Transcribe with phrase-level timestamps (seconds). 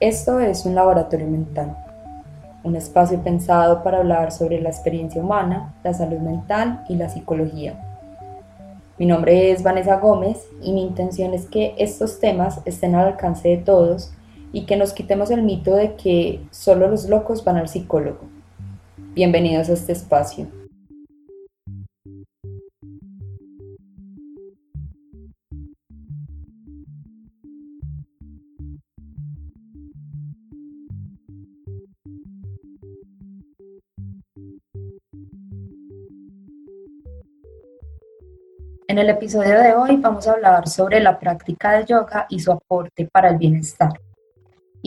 [0.00, 1.76] Esto es un laboratorio mental,
[2.62, 7.84] un espacio pensado para hablar sobre la experiencia humana, la salud mental y la psicología.
[8.96, 13.48] Mi nombre es Vanessa Gómez y mi intención es que estos temas estén al alcance
[13.48, 14.12] de todos
[14.52, 18.20] y que nos quitemos el mito de que solo los locos van al psicólogo.
[19.14, 20.46] Bienvenidos a este espacio.
[38.86, 42.50] En el episodio de hoy vamos a hablar sobre la práctica de yoga y su
[42.50, 43.92] aporte para el bienestar.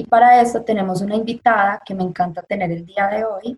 [0.01, 3.55] Y para eso tenemos una invitada que me encanta tener el día de hoy.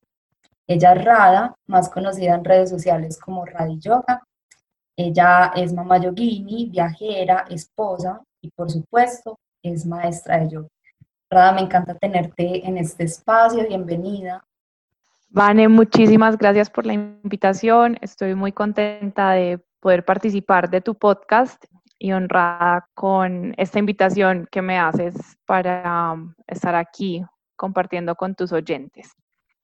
[0.67, 4.21] Ella es Rada, más conocida en redes sociales como Radi Yoga.
[4.97, 10.67] Ella es mamá yogini, viajera, esposa y por supuesto es maestra de yoga.
[11.29, 13.65] Rada, me encanta tenerte en este espacio.
[13.65, 14.43] Bienvenida.
[15.29, 17.97] Vane, muchísimas gracias por la invitación.
[18.01, 21.63] Estoy muy contenta de poder participar de tu podcast
[22.03, 25.15] y honrada con esta invitación que me haces
[25.45, 27.23] para um, estar aquí
[27.55, 29.13] compartiendo con tus oyentes.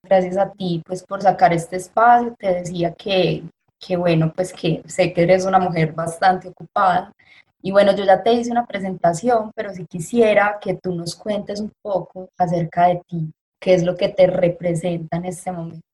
[0.04, 2.34] Gracias a ti pues por sacar este espacio.
[2.40, 3.44] Te decía que,
[3.78, 7.12] que bueno, pues que sé que eres una mujer bastante ocupada.
[7.62, 11.60] Y bueno, yo ya te hice una presentación, pero si quisiera que tú nos cuentes
[11.60, 15.86] un poco acerca de ti, qué es lo que te representa en este momento.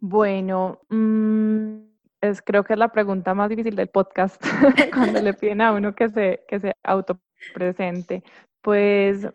[0.00, 4.42] Bueno, mmm es, creo que es la pregunta más difícil del podcast,
[4.94, 8.22] cuando le piden a uno que se, que se autopresente.
[8.62, 9.28] Pues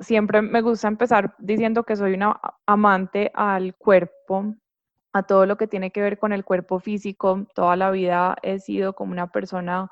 [0.00, 4.54] siempre me gusta empezar diciendo que soy una amante al cuerpo,
[5.12, 7.46] a todo lo que tiene que ver con el cuerpo físico.
[7.54, 9.90] Toda la vida he sido como una persona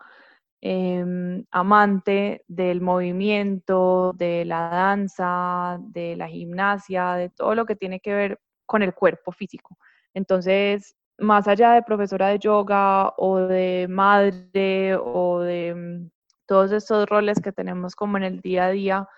[0.63, 8.01] em, amante del movimiento, de la danza, de la gimnasia, de todo lo que tiene
[8.01, 9.77] que ver con el cuerpo físico.
[10.15, 16.11] Entonces, más allá de profesora de yoga o de madre o de mm,
[16.47, 19.09] todos estos roles que tenemos como en el día a día,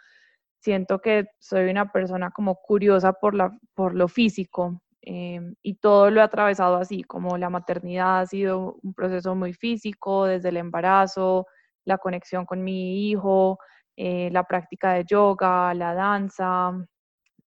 [0.61, 6.11] siento que soy una persona como curiosa por, la, por lo físico em, y todo
[6.11, 10.59] lo he atravesado así, como la maternidad ha sido un proceso muy físico, desde el
[10.59, 11.47] embarazo,
[11.85, 13.59] la conexión con mi hijo,
[13.97, 16.73] eh, la práctica de yoga, la danza,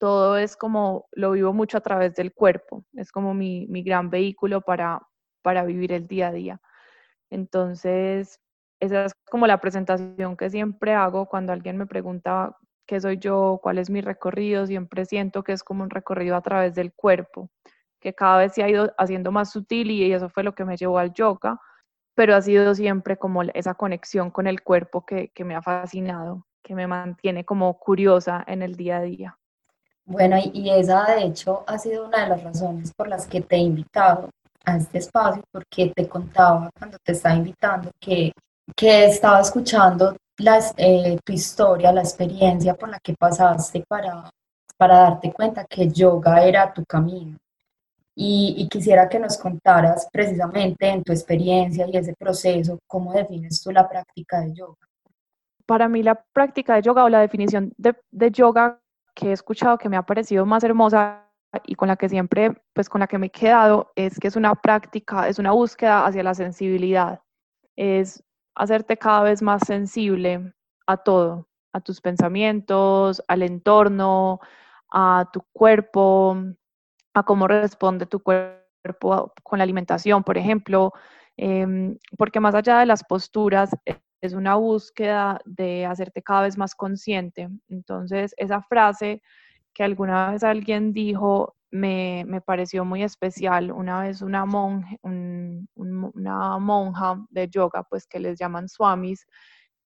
[0.02, 4.62] todo es como, lo vivo mucho a través del cuerpo, es como mi, gran vehículo
[4.62, 5.00] para,
[5.44, 6.62] para vivir el día a día.
[7.30, 8.40] Entonces,
[8.80, 12.58] esa es como la presentación que siempre hago cuando alguien me pregunta
[12.88, 16.42] qué soy yo, cuál es mi recorrido, siempre siento que es como un recorrido a
[16.42, 17.52] través del cuerpo,
[18.00, 20.78] que cada vez se ha ido haciendo más sutil y eso fue lo que me
[20.78, 21.60] llevó al yoga,
[22.16, 26.48] pero ha sido siempre como esa conexión con el cuerpo que, que me ha fascinado,
[26.64, 29.38] que me mantiene como curiosa en el día a día.
[30.12, 33.56] Bueno, y, esa de hecho ha sido una de las razones por las que te
[33.56, 34.30] he invitado
[34.66, 38.34] a este espacio, porque te contaba cuando te estaba invitando que,
[38.76, 44.30] que estaba escuchando las, eh, tu historia, la experiencia por la que pasaste para,
[44.76, 47.38] para darte cuenta que yoga era tu camino.
[48.14, 53.72] Y, quisiera que nos contaras precisamente en tu experiencia y ese proceso, cómo defines tú
[53.72, 54.86] la práctica de yoga.
[55.66, 58.81] Para mí la práctica de yoga o la definición de, de yoga
[59.16, 61.28] que he escuchado que me ha parecido más hermosa
[61.66, 64.36] y con la que siempre, pues con la que me he quedado, es que es
[64.36, 67.22] una práctica, es una búsqueda hacia la sensibilidad,
[67.76, 68.24] es
[68.56, 70.54] hacerte cada vez más sensible
[70.88, 74.40] a todo, a tus pensamientos, al entorno,
[74.92, 76.38] a tu cuerpo,
[77.14, 80.94] a cómo responde tu cuerpo con la alimentación, por ejemplo,
[81.38, 83.72] em, porque más allá de las posturas,
[84.22, 87.50] es una búsqueda de hacerte cada vez más consciente.
[87.70, 89.22] Entonces, esa frase
[89.74, 93.72] que alguna vez alguien dijo me, pareció muy especial.
[93.72, 99.26] Una vez una, una monja de yoga, pues que les llaman swamis,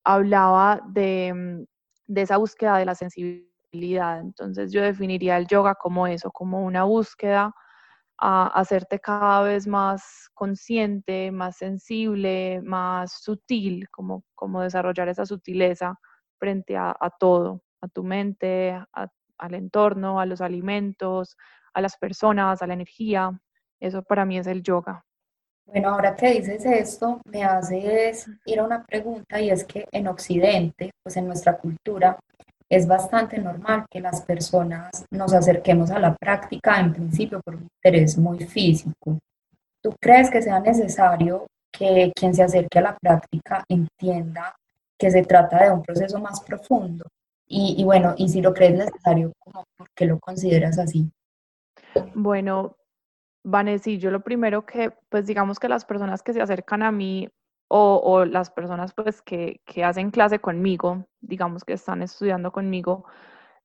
[0.04, 1.66] hablaba de,
[2.08, 4.20] de esa búsqueda de la sensibilidad.
[4.20, 7.54] Entonces, yo definiría el yoga como eso, como una búsqueda
[8.18, 16.00] a hacerte cada vez más consciente, más sensible, más sutil, como, como desarrollar esa sutileza
[16.38, 18.80] frente a, todo, a tu mente,
[19.38, 21.36] al entorno, a los alimentos,
[21.74, 23.32] a las personas, a la energía.
[23.80, 25.04] Eso para mí es el yoga.
[25.66, 30.08] Bueno, ahora que dices esto, me haces ir a una pregunta y es que en
[30.08, 32.18] Occidente, pues en nuestra cultura,
[32.70, 37.68] es bastante normal que las personas nos acerquemos a la práctica en principio por un
[37.78, 39.20] interés muy físico.
[39.82, 44.56] ¿Tú crees que sea necesario que quien se acerque a la práctica entienda
[44.98, 47.06] que se trata de un proceso más profundo?
[47.48, 51.08] Y, bueno, y si lo crees necesario, ¿por qué lo consideras así?
[52.16, 52.76] Bueno,
[53.44, 57.30] Vanessa, yo lo primero que, pues digamos que las personas que se acercan a mí
[57.68, 63.06] o, las personas pues que, que, hacen clase conmigo, digamos que están estudiando conmigo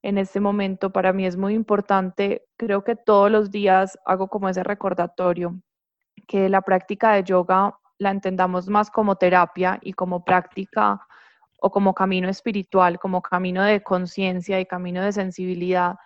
[0.03, 4.49] en este momento, para mí es muy importante, creo que todos los días hago como
[4.49, 5.61] ese recordatorio,
[6.27, 11.07] que la práctica de yoga la entendamos más como terapia y como práctica
[11.61, 15.97] o como camino espiritual, como camino de conciencia y camino de sensibilidad,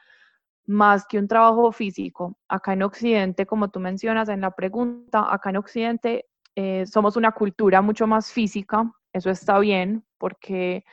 [0.66, 2.36] más que un trabajo físico.
[2.48, 6.26] Acá en Occidente, como tú mencionas en la pregunta, acá en Occidente
[6.56, 10.84] eh, somos una cultura mucho más física, eso está bien, porque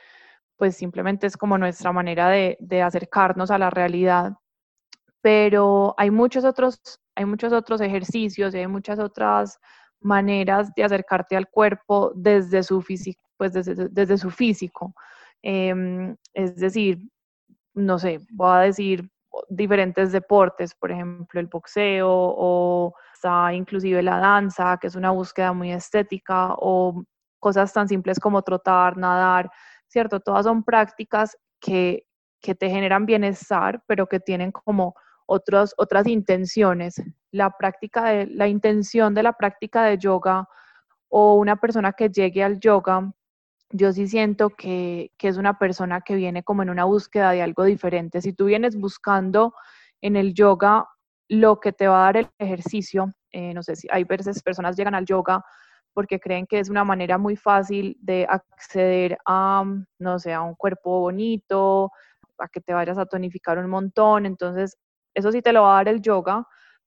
[0.56, 4.34] pues simplemente es como nuestra manera de, acercarnos a la realidad.
[5.20, 6.80] Pero hay muchos otros,
[7.16, 9.58] hay muchos otros ejercicios hay muchas otras
[10.00, 14.94] maneras de acercarte al cuerpo desde su físico, pues desde, desde su físico.
[15.42, 16.98] Em, es decir,
[17.74, 19.10] no sé, voy a decir
[19.48, 25.52] diferentes deportes, por ejemplo, el boxeo o está inclusive la danza, que es una búsqueda
[25.52, 27.04] muy estética, o
[27.38, 29.50] cosas tan simples como trotar, nadar,
[29.86, 30.20] ¿cierto?
[30.20, 32.04] Todas son prácticas que,
[32.40, 34.94] que te generan bienestar, pero que tienen como
[35.26, 37.00] otros, otras intenciones.
[37.30, 40.48] La práctica de, la intención de la práctica de yoga
[41.08, 43.12] o una persona que llegue al yoga
[43.74, 47.64] yo sí siento que, es una persona que viene como en una búsqueda de algo
[47.64, 48.20] diferente.
[48.20, 49.54] Si tú vienes buscando
[50.02, 50.86] en el yoga
[51.28, 54.76] lo que te va a dar el ejercicio, eh, no sé si hay veces personas
[54.76, 55.44] llegan al yoga
[55.94, 59.64] porque creen que es una manera muy fácil de acceder a,
[59.98, 61.90] no sé, a un cuerpo bonito,
[62.38, 64.26] a que te vayas a tonificar un montón.
[64.26, 64.78] Entonces,
[65.14, 66.46] eso sí te lo va a dar el yoga,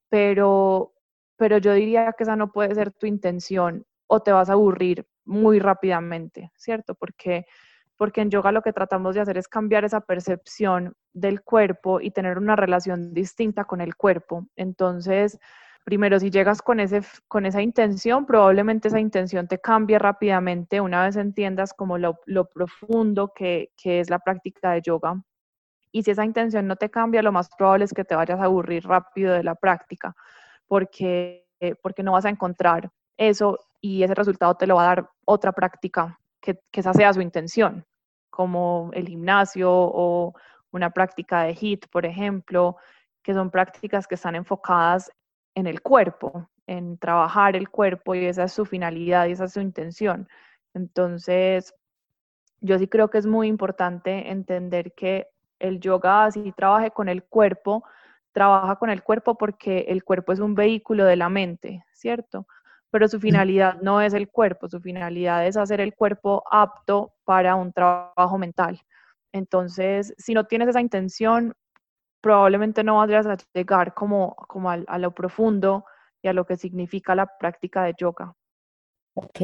[0.10, 0.94] pero,
[1.38, 5.08] pero yo diría que esa no puede ser tu intención o te vas a aburrir
[5.26, 6.96] muy rápidamente, ¿cierto?
[6.96, 7.46] Porque,
[7.98, 12.12] porque en yoga lo que tratamos de hacer es cambiar esa percepción del cuerpo y
[12.12, 14.48] tener una relación distinta con el cuerpo.
[14.56, 15.40] Entonces,
[15.86, 21.04] primero, si llegas con, ese, con esa intención, probablemente esa intención te cambie rápidamente una
[21.06, 25.22] vez entiendas como lo, lo profundo que, que es la práctica de yoga.
[25.92, 28.46] Y si esa intención no te cambia, lo más probable es que te vayas a
[28.46, 30.14] aburrir rápido de la práctica,
[30.68, 31.48] porque,
[31.82, 35.54] porque no vas a encontrar eso y ese resultado te lo va a dar otra
[35.54, 37.86] práctica que, que esa sea su intención,
[38.30, 40.34] como el gimnasio o
[40.72, 42.78] una práctica de HIT, por ejemplo,
[43.24, 45.12] que son prácticas que están enfocadas
[45.56, 49.54] en el cuerpo, en trabajar el cuerpo y esa es su finalidad y esa es
[49.54, 50.28] su intención.
[50.74, 51.74] Entonces,
[52.62, 55.28] yo sí creo que es muy importante entender que
[55.60, 57.84] el yoga así trabaje con el cuerpo,
[58.32, 62.48] trabaja con el cuerpo porque el cuerpo es un vehículo de la mente, ¿cierto?
[62.96, 67.54] Pero su finalidad no es el cuerpo, su finalidad es hacer el cuerpo apto para
[67.56, 68.80] un trabajo mental.
[69.34, 71.54] Entonces, si no tienes esa intención,
[72.22, 75.84] probablemente no vayas a llegar como, como a, a lo profundo
[76.22, 78.34] y a lo que significa la práctica de yoga.
[79.18, 79.42] Ok,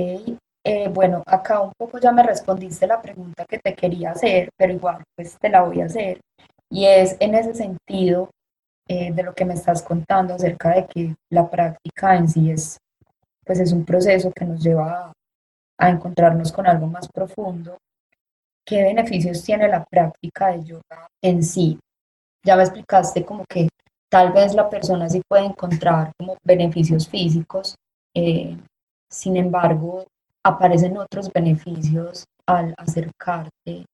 [0.64, 4.72] eh, bueno, acá un poco ya me respondiste la pregunta que te quería hacer, pero
[4.72, 6.22] igual pues te la voy a hacer.
[6.70, 8.30] Y es en ese sentido
[8.88, 12.78] eh, de lo que me estás contando acerca de que la práctica en sí es
[13.52, 15.12] pues es un proceso que nos lleva
[15.78, 17.78] a, encontrarnos con algo más profundo.
[18.66, 21.78] ¿Qué beneficios tiene la práctica de yoga en sí?
[22.46, 23.68] Ya me explicaste como que
[24.10, 27.76] tal vez la persona sí puede encontrar como beneficios físicos,
[28.16, 28.56] eh,
[29.10, 30.06] sin embargo,
[30.46, 33.86] aparecen otros beneficios al acercarte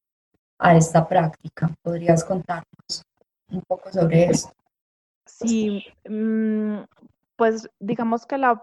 [0.60, 1.72] a esta práctica.
[1.82, 3.02] ¿Podrías contarnos
[3.50, 4.52] un poco sobre esto?
[5.26, 6.78] Sí, mm,
[7.38, 8.62] pues digamos que la,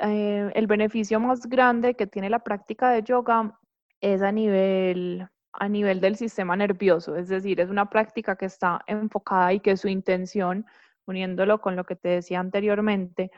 [0.00, 3.58] eh, el beneficio más grande que tiene la práctica de yoga
[4.00, 8.82] es a nivel, a nivel del sistema nervioso, es decir, es una práctica que está
[8.86, 10.66] enfocada y que su intención,
[11.06, 13.30] uniéndolo con lo que te decía anteriormente,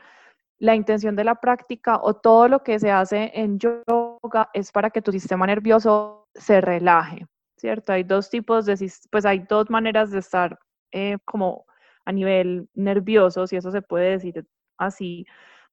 [0.59, 4.89] la intención de la práctica o todo lo que se hace en yoga es para
[4.89, 7.27] que tu sistema nervioso se relaje,
[7.57, 7.93] ¿cierto?
[7.93, 10.57] Hay dos tipos de, pues hay dos maneras de estar
[10.91, 11.65] eh, como
[12.05, 14.47] a nivel nervioso, si eso se puede decir
[14.77, 15.25] así.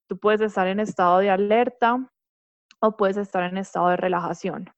[0.07, 2.11] Tú puedes estar en estado de alerta
[2.81, 4.71] o puedes estar en estado de relajación.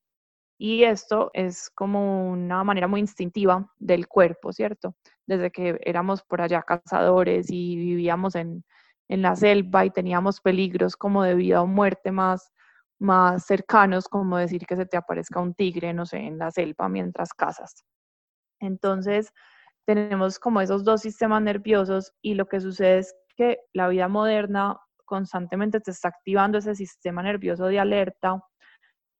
[0.59, 4.95] Y esto es como una manera muy instintiva del cuerpo, ¿cierto?
[5.26, 8.64] Desde que éramos por allá cazadores y vivíamos en,
[9.09, 12.52] en la selva y teníamos peligros como de vida o muerte más,
[12.99, 16.88] más cercanos, como decir que se te aparezca un tigre, no sé, en la selva
[16.88, 17.85] mientras cazas.
[18.61, 19.33] Entonces,
[19.87, 24.78] tenemos como esos dos sistemas nerviosos y lo que sucede es que la vida moderna
[25.04, 28.42] constantemente te está activando ese sistema nervioso de alerta,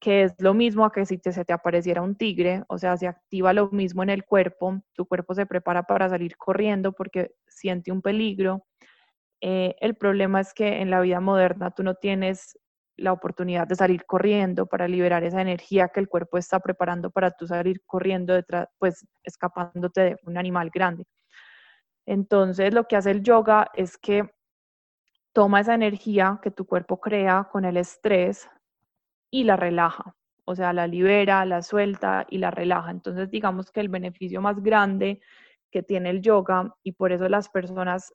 [0.01, 2.97] que es lo mismo a que si te, se te apareciera un tigre, o sea,
[2.97, 7.33] se activa lo mismo en el cuerpo, tu cuerpo se prepara para salir corriendo porque
[7.47, 8.65] siente un peligro.
[9.41, 12.59] Eh, el problema es que en la vida moderna tú no tienes
[12.97, 17.31] la oportunidad de salir corriendo para liberar esa energía que el cuerpo está preparando para
[17.31, 21.05] tú salir corriendo detrás, pues escapándote de un animal grande.
[22.07, 24.31] Entonces lo que hace el yoga es que
[25.33, 28.49] toma esa energía que tu cuerpo crea con el estrés
[29.31, 32.91] y la relaja, o sea, la libera, la suelta y la relaja.
[32.91, 35.21] Entonces digamos que el beneficio más grande
[35.71, 38.15] que tiene el yoga y por eso las personas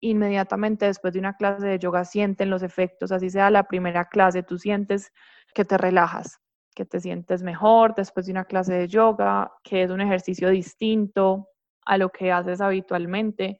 [0.00, 4.42] inmediatamente después de una clase de yoga sienten los efectos, así sea la primera clase,
[4.42, 5.12] tú sientes
[5.54, 6.40] que te relajas,
[6.74, 11.48] que te sientes mejor después de una clase de yoga, que es un ejercicio distinto
[11.84, 13.58] a lo que haces habitualmente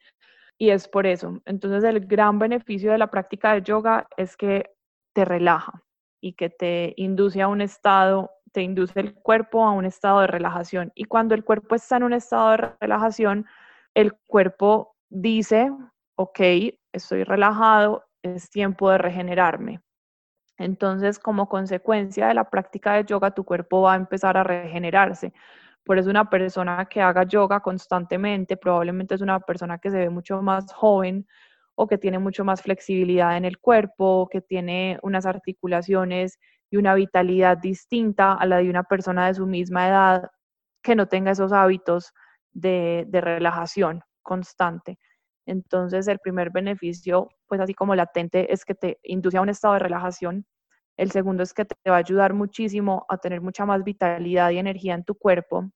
[0.58, 1.40] y es por eso.
[1.44, 4.70] Entonces el gran beneficio de la práctica de yoga es que
[5.14, 5.82] te relaja
[6.20, 10.26] y que te induce a un estado, te induce el cuerpo a un estado de
[10.28, 13.46] relajación y cuando el cuerpo está en un estado de relajación,
[13.94, 15.70] el cuerpo dice
[16.16, 16.40] ok,
[16.92, 19.80] estoy relajado, es tiempo de regenerarme.
[20.58, 25.32] Entonces, como consecuencia de la práctica de yoga, tu cuerpo va a empezar a regenerarse.
[25.84, 30.10] Por eso una persona que haga yoga constantemente probablemente es una persona que se ve
[30.10, 31.26] mucho más joven
[31.74, 36.38] o que tiene mucho más flexibilidad en el cuerpo, que tiene unas articulaciones
[36.70, 40.30] y una vitalidad distinta a la de una persona de su misma edad
[40.82, 42.12] que no tenga esos hábitos
[42.52, 44.98] de, de relajación constante.
[45.46, 49.74] Entonces, el primer beneficio, pues así como latente, es que te induce a un estado
[49.74, 50.46] de relajación.
[51.02, 54.58] El segundo es que te va a ayudar muchísimo a tener mucha más vitalidad y
[54.58, 55.68] energía en tu cuerpo.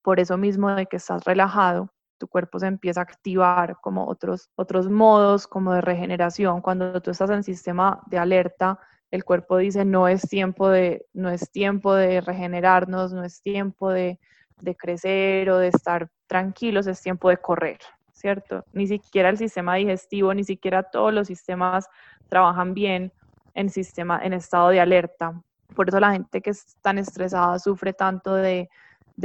[0.00, 4.48] Por eso mismo de que estás relajado, tu cuerpo se empieza a activar como otros,
[4.54, 6.62] otros modos como de regeneración.
[6.62, 11.28] Cuando tú estás en sistema de alerta, el cuerpo dice no es tiempo de, no
[11.28, 14.18] es tiempo de regenerarnos, no es tiempo de,
[14.62, 17.80] de crecer o de estar tranquilos, es tiempo de correr.
[18.14, 18.64] ¿cierto?
[18.72, 21.86] Ni siquiera el sistema digestivo, ni siquiera todos los sistemas
[22.30, 23.12] trabajan bien
[23.56, 25.42] en, sistema, en estado de alerta.
[25.74, 28.68] Por eso la gente que es tan estresada sufre tanto de,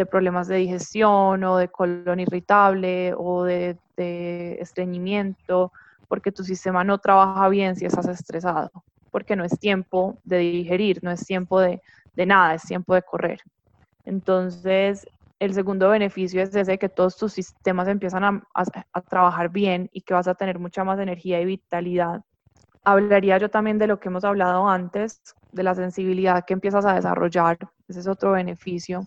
[0.09, 3.77] problemas de digestión o de colon irritable o de,
[4.59, 5.71] estreñimiento,
[6.07, 8.71] porque tu sistema no trabaja bien si estás estresado,
[9.11, 11.81] porque no es tiempo de digerir, no es tiempo de,
[12.15, 13.41] de nada, es tiempo de correr.
[14.05, 15.05] Entonces,
[15.41, 20.13] el segundo beneficio es ese que todos tus sistemas empiezan a, trabajar bien y que
[20.13, 22.21] vas a tener mucha más energía y vitalidad.
[22.83, 25.21] Hablaría yo también de lo que hemos hablado antes,
[25.51, 27.57] de la sensibilidad que empiezas a desarrollar.
[27.87, 29.05] Ese es otro beneficio.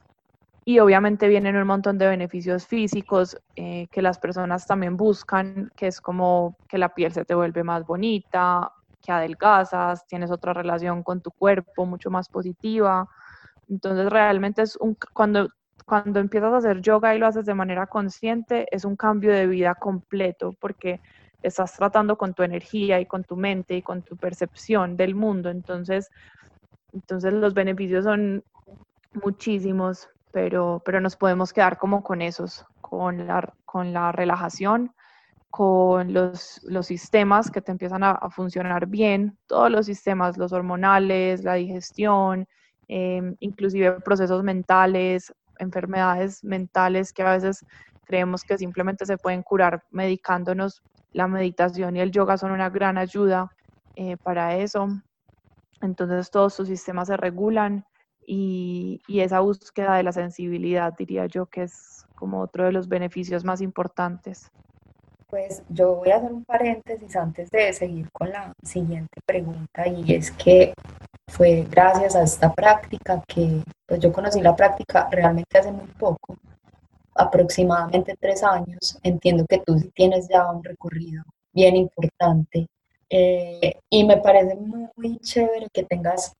[0.64, 5.88] Y obviamente vienen un montón de beneficios físicos eh, que las personas también buscan, que
[5.88, 11.02] es como que la piel se te vuelve más bonita, que adelgazas, tienes otra relación
[11.02, 13.06] con tu cuerpo mucho más positiva.
[13.68, 15.48] Entonces realmente es un, cuando
[15.84, 19.46] cuando empiezas a hacer yoga y lo haces de manera consciente, es un cambio de
[19.46, 21.00] vida completo porque
[21.44, 25.50] estás tratando con tu energía y con tu mente y con tu percepción del mundo.
[25.50, 26.10] Entonces,
[26.92, 28.42] entonces los beneficios son
[29.12, 34.92] muchísimos, pero, pero nos podemos quedar como con esos, con la, con la relajación,
[35.50, 41.44] con los, los sistemas que te empiezan a, funcionar bien, todos los sistemas, los hormonales,
[41.44, 42.48] la digestión,
[42.88, 47.64] eh, inclusive procesos mentales, enfermedades mentales que a veces
[48.04, 50.82] creemos que simplemente se pueden curar medicándonos.
[51.14, 53.50] La meditación y el yoga son una gran ayuda
[53.96, 54.88] eh, para eso.
[55.80, 57.86] Entonces todos sus sistemas se regulan
[58.26, 62.88] y, y, esa búsqueda de la sensibilidad diría yo que es como otro de los
[62.88, 64.50] beneficios más importantes.
[65.28, 70.14] Pues yo voy a hacer un paréntesis antes de seguir con la siguiente pregunta y
[70.14, 70.74] es que
[71.28, 76.36] fue gracias a esta práctica que pues yo conocí la práctica realmente hace muy poco,
[77.14, 78.98] aproximadamente tres años.
[79.02, 82.66] Entiendo que tú tienes ya un recorrido bien importante
[83.08, 86.32] eh, y me parece muy chévere que tengas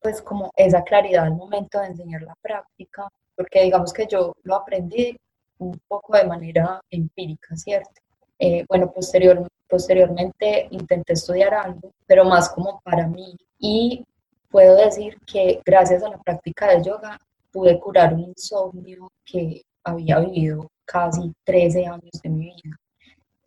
[0.00, 4.56] pues como esa claridad al momento de enseñar la práctica, porque digamos que yo lo
[4.56, 5.16] aprendí
[5.58, 8.00] un poco de manera empírica, ¿cierto?
[8.38, 13.36] Eh, bueno, posterior, posteriormente intenté estudiar algo, pero más como para mí.
[13.58, 14.04] Y
[14.50, 17.18] puedo decir que gracias a la práctica de yoga
[17.52, 22.76] pude curar un insomnio que había vivido casi 13 años de mi vida.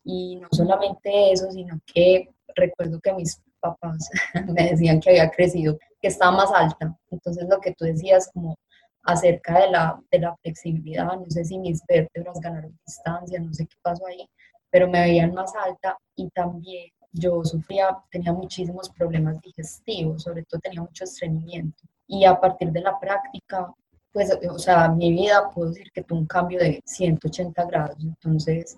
[0.04, 4.10] Y no solamente eso, sino que recuerdo que mis papás
[4.48, 6.98] me decían que había crecido, que estaba más alta.
[7.12, 8.58] Entonces lo que tú decías, como
[9.04, 13.66] acerca de la, de la flexibilidad, no sé si mis vértebras ganaron distancia, no sé
[13.66, 14.30] qué pasó ahí,
[14.70, 20.60] pero me veían más alta y también yo sufría, tenía muchísimos problemas digestivos, sobre todo
[20.62, 21.84] tenía mucho estreñimiento.
[22.08, 23.72] Y a partir de la práctica,
[24.14, 28.78] pues, o sea, mi vida puedo decir que tuvo un cambio de 180 grados, entonces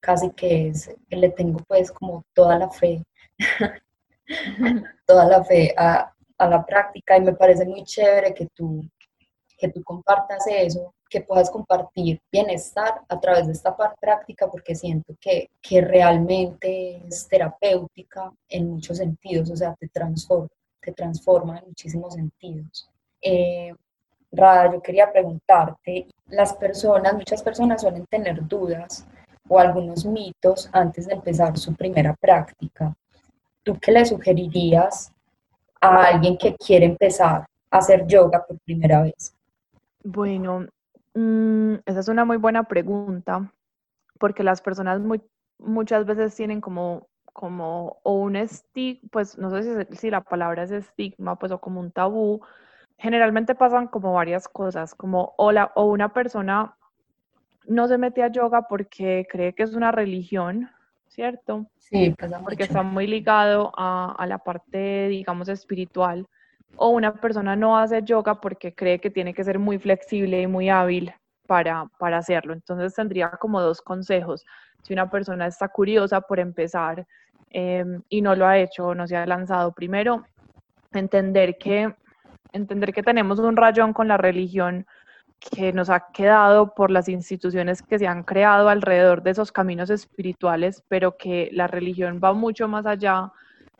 [0.00, 3.04] casi que es, le tengo pues como toda la fe,
[5.06, 8.88] toda la fe a, a la práctica y me parece muy chévere que tú,
[9.58, 15.14] que tú compartas eso que puedas compartir bienestar a través de esta práctica porque siento
[15.20, 20.48] que, que realmente es terapéutica en muchos sentidos, o sea, te transforma,
[20.80, 22.90] te transforma en muchísimos sentidos.
[23.22, 23.72] Eh,
[24.32, 29.06] Rada, yo quería preguntarte, las personas, muchas personas suelen tener dudas
[29.48, 32.94] o algunos mitos antes de empezar su primera práctica.
[33.62, 35.12] ¿Tú qué le sugerirías
[35.80, 39.34] a alguien que quiere empezar a hacer yoga por primera vez?
[40.02, 40.66] Bueno,
[41.16, 43.50] Mm, esa es una muy buena pregunta,
[44.18, 45.22] porque las personas muy,
[45.58, 50.64] muchas veces tienen como, como o un estigma, pues no sé si, si la palabra
[50.64, 52.42] es estigma, pues o como un tabú.
[52.98, 56.76] Generalmente pasan como varias cosas, como o, o una persona
[57.66, 60.70] no se mete a yoga porque cree que es una religión,
[61.08, 61.66] ¿cierto?
[61.78, 66.26] Sí, pasa Porque está muy ligado a, a, la parte, digamos, espiritual
[66.76, 70.46] o una persona no hace yoga porque cree que tiene que ser muy flexible y
[70.46, 71.12] muy hábil
[71.46, 72.52] para, para hacerlo.
[72.52, 74.44] Entonces tendría como dos consejos.
[74.82, 77.06] Si una persona está curiosa por empezar
[77.50, 80.24] em, y no lo ha hecho, no se ha lanzado, primero,
[80.92, 81.94] entender que,
[82.52, 84.86] entender que tenemos un rayón con la religión
[85.38, 89.90] que nos ha quedado por las instituciones que se han creado alrededor de esos caminos
[89.90, 93.32] espirituales, pero que la religión va mucho más allá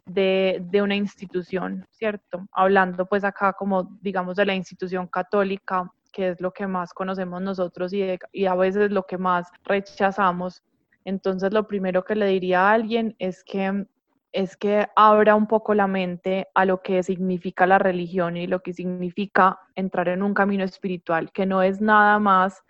[0.05, 2.47] de, una institución, ¿cierto?
[2.53, 7.43] Hablando pues acá como digamos de la institución católica, que es lo que más conocemos
[7.43, 10.63] nosotros y, y a veces lo que más rechazamos.
[11.05, 13.87] Entonces lo primero que le diría a alguien es que
[14.33, 18.61] es que abra un poco la mente a lo que significa la religión y lo
[18.61, 22.63] que significa entrar en un camino espiritual, que no es nada más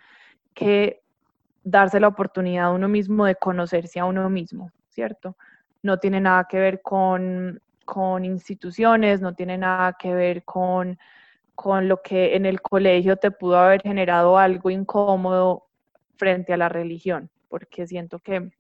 [0.55, 1.03] que
[1.65, 5.37] darse la oportunidad a uno mismo de conocerse a uno mismo, ¿cierto?
[5.87, 7.63] no tiene nada que ver con,
[8.23, 10.99] instituciones, no tiene nada que ver con,
[11.55, 15.69] con lo que en el colegio te pudo haber generado algo incómodo
[16.17, 18.51] frente a la religión, porque siento que,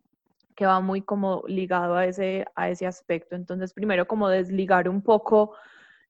[0.64, 3.36] va muy como ligado a ese, a ese aspecto.
[3.36, 5.54] Entonces, primero como desligar un poco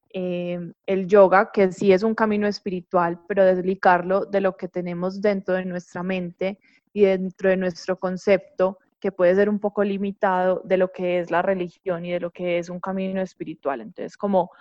[0.09, 5.21] eh, el yoga, que sí es un camino espiritual, pero desligarlo de lo que tenemos
[5.21, 6.59] dentro de nuestra mente
[6.93, 11.29] y dentro de nuestro concepto que puede ser un poco limitado de lo que es
[11.29, 13.81] la religión y de lo que es un camino espiritual.
[13.81, 14.51] Entonces, como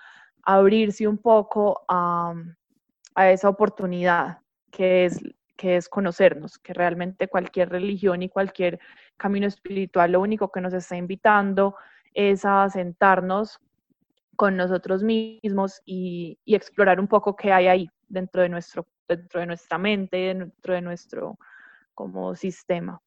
[0.43, 2.35] abrirse un poco a,
[3.17, 5.21] esa oportunidad que es,
[5.57, 8.79] que es conocernos, que realmente cualquier religión y cualquier
[9.17, 11.75] camino espiritual lo único que nos está invitando
[12.15, 13.61] es a sentarnos
[14.37, 19.47] con nosotros mismos y, explorar un poco qué hay ahí dentro de, nuestro, dentro de
[19.47, 21.39] nuestra mente, dentro de nuestro
[21.95, 23.01] como sistema.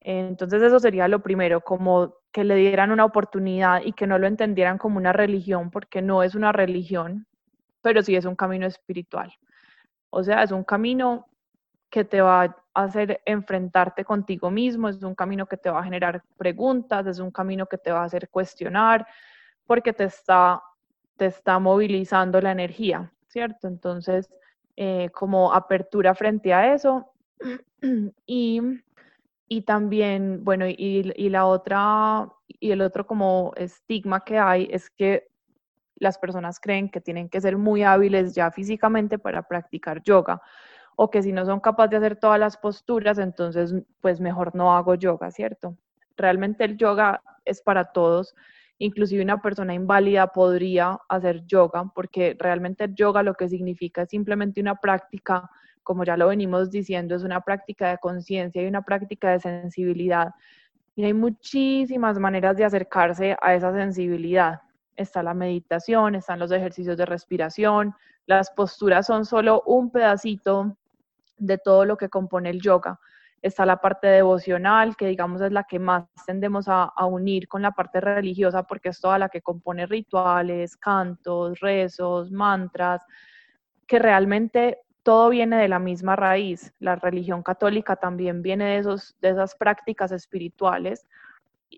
[0.00, 4.26] Entonces eso sería lo primero, como que le dieran una oportunidad y que no lo
[4.26, 7.26] entendieran como una religión, porque no es una religión,
[7.82, 9.32] pero sí es un camino espiritual.
[10.10, 11.26] O sea, es un camino
[11.90, 15.84] que te va a hacer enfrentarte contigo mismo, es un camino que te va a
[15.84, 19.06] generar preguntas, es un camino que te va a hacer cuestionar,
[19.66, 20.62] porque te está,
[21.16, 23.68] te está movilizando la energía, ¿cierto?
[23.68, 24.30] Entonces,
[24.76, 27.10] eh, como apertura frente a eso.
[28.26, 28.60] y
[29.48, 34.90] y también, bueno, y, y, la otra, y el otro como estigma que hay es
[34.90, 35.28] que
[35.96, 40.42] las personas creen que tienen que ser muy hábiles ya físicamente para practicar yoga
[41.00, 44.76] o que si no son capaces de hacer todas las posturas, entonces pues mejor no
[44.76, 45.76] hago yoga, ¿cierto?
[46.16, 48.34] Realmente el yoga es para todos,
[48.78, 54.08] inclusive una persona inválida podría hacer yoga porque realmente el yoga lo que significa es
[54.08, 55.48] simplemente una práctica
[55.84, 60.34] como ya lo venimos diciendo, es una práctica de conciencia y una práctica de sensibilidad.
[60.96, 64.62] Y hay muchísimas maneras de acercarse a esa sensibilidad.
[64.96, 67.94] Está la meditación, están los ejercicios de respiración,
[68.26, 70.76] las posturas son solo un pedacito
[71.38, 72.98] de todo lo que compone el yoga.
[73.40, 77.70] Está la parte devocional, que digamos es la que más tendemos a, unir con la
[77.70, 83.02] parte religiosa, porque es toda la que compone rituales, cantos, rezos, mantras,
[83.86, 86.74] que realmente todo viene de la misma raíz.
[86.80, 91.06] La religión católica también viene de, esos, de esas prácticas espirituales,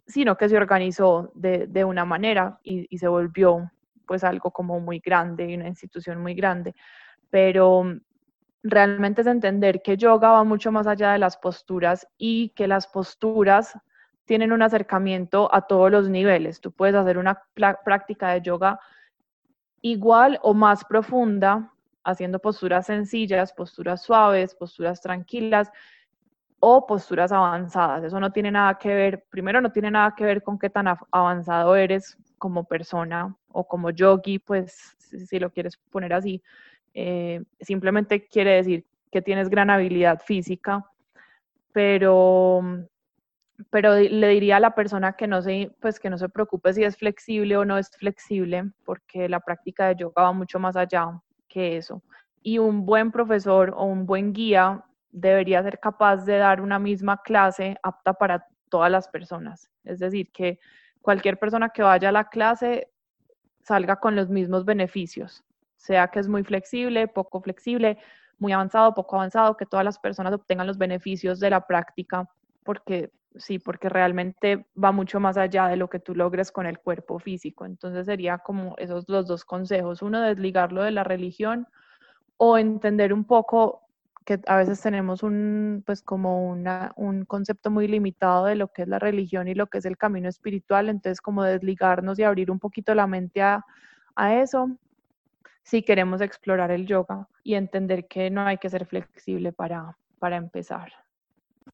[0.06, 3.70] sino que se organizó de, una manera y, se volvió
[4.06, 6.74] pues algo como muy grande y una institución muy grande.
[7.30, 7.84] Pero,
[8.62, 12.86] realmente es entender que yoga va mucho más allá de las posturas y que las
[12.86, 13.78] posturas
[14.24, 16.60] tienen un acercamiento a todos los niveles.
[16.60, 17.42] Tú puedes hacer una
[17.84, 18.78] práctica de yoga
[19.82, 21.72] igual o más profunda,
[22.04, 25.70] haciendo posturas sencillas, posturas suaves, posturas tranquilas
[26.60, 28.04] o posturas avanzadas.
[28.04, 30.86] Eso no tiene nada que ver, primero no tiene nada que ver con qué tan
[31.10, 36.42] avanzado eres como persona o como yogi, pues si, lo quieres poner así.
[36.94, 40.84] Eh, simplemente quiere decir que tienes gran habilidad física,
[41.72, 42.62] pero,
[43.70, 46.84] pero le diría a la persona que no, se, pues que no se preocupe si
[46.84, 51.20] es flexible o no es flexible, porque la práctica de yoga va mucho más allá
[51.48, 52.02] que eso.
[52.42, 57.20] Y un buen profesor o un buen guía debería ser capaz de dar una misma
[57.22, 59.68] clase apta para todas las personas.
[59.84, 60.58] Es decir, que
[61.02, 62.88] cualquier persona que vaya a la clase
[63.62, 65.44] salga con los mismos beneficios,
[65.80, 67.98] sea que es muy flexible, poco flexible,
[68.38, 72.28] muy avanzado, poco avanzado, que todas las personas obtengan los beneficios de la práctica,
[72.64, 76.78] porque sí, porque realmente va mucho más allá de lo que tú logres con el
[76.78, 77.64] cuerpo físico.
[77.64, 81.66] Entonces sería como esos los dos consejos, uno desligarlo de la religión
[82.36, 83.82] o entender un poco
[84.26, 88.82] que a veces tenemos un, pues como una, un concepto muy limitado de lo que
[88.82, 92.50] es la religión y lo que es el camino espiritual, entonces como desligarnos y abrir
[92.50, 93.64] un poquito la mente a,
[94.14, 94.76] a eso,
[95.70, 100.36] si queremos explorar el yoga y entender que no hay que ser flexible para, para
[100.36, 100.92] empezar.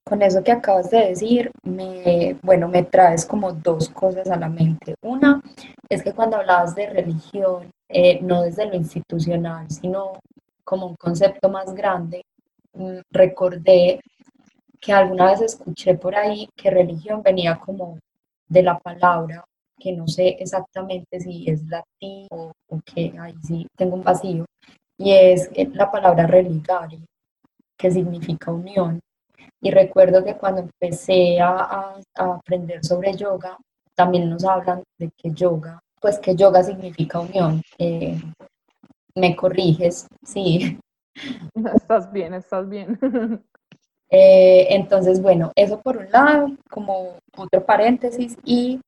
[0.04, 4.50] Con eso que acabas de decir, me, bueno, me traes como dos cosas a la
[4.50, 4.94] mente.
[5.00, 5.40] Una
[5.88, 10.12] es que cuando hablabas de religión, eh, no desde lo institucional, sino
[10.62, 12.22] como un concepto más grande,
[12.74, 14.00] mm, recordé
[14.78, 17.98] que alguna vez escuché por ahí que religión venía como
[18.46, 19.46] de la palabra,
[19.78, 24.44] que no sé exactamente si es latín o, o que ahí sí tengo un vacío,
[24.98, 26.98] y es la palabra religare,
[27.76, 29.00] que significa unión.
[29.60, 33.56] Y recuerdo que cuando empecé a, aprender sobre yoga,
[33.94, 37.62] también nos hablan de que yoga, pues que yoga significa unión.
[37.78, 38.20] Eh,
[39.14, 40.78] me corriges, sí.
[41.74, 42.98] Estás bien, estás bien.
[44.08, 48.80] Eh, entonces, bueno, eso por un lado, como otro paréntesis, y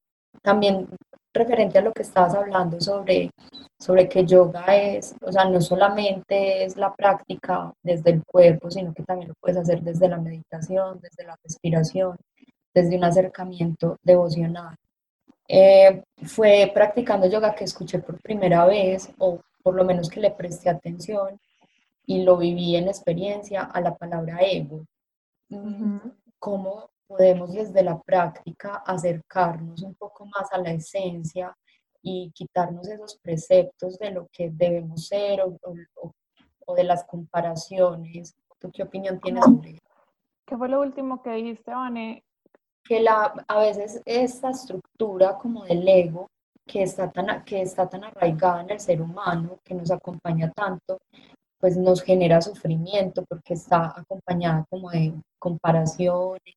[0.48, 0.88] también
[1.34, 3.30] referente a lo que estabas hablando sobre,
[3.78, 8.94] sobre que yoga es, o sea, no solamente es la práctica desde el cuerpo, sino
[8.94, 12.16] que también lo puedes hacer desde la meditación, desde la respiración,
[12.72, 14.74] desde un acercamiento devocional.
[15.46, 20.30] Eh, fue practicando yoga que escuché por primera vez, o por lo menos que le
[20.30, 21.38] presté atención
[22.06, 24.87] y lo viví en experiencia a la palabra ego.
[26.38, 31.57] Cómo podemos desde la práctica acercarnos un poco más a la esencia
[32.03, 38.37] y quitarnos esos preceptos de lo que debemos ser o, de las comparaciones.
[38.61, 39.83] ¿Tú qué opinión tienes sobre eso?
[40.47, 42.25] ¿Qué fue lo último que dijiste, Vane?
[42.85, 46.29] Que la, a veces esta estructura como del ego
[46.66, 50.99] que está, tan, que está tan arraigada en el ser humano, que nos acompaña tanto,
[51.59, 56.55] pues nos genera sufrimiento porque está acompañada como de comparaciones,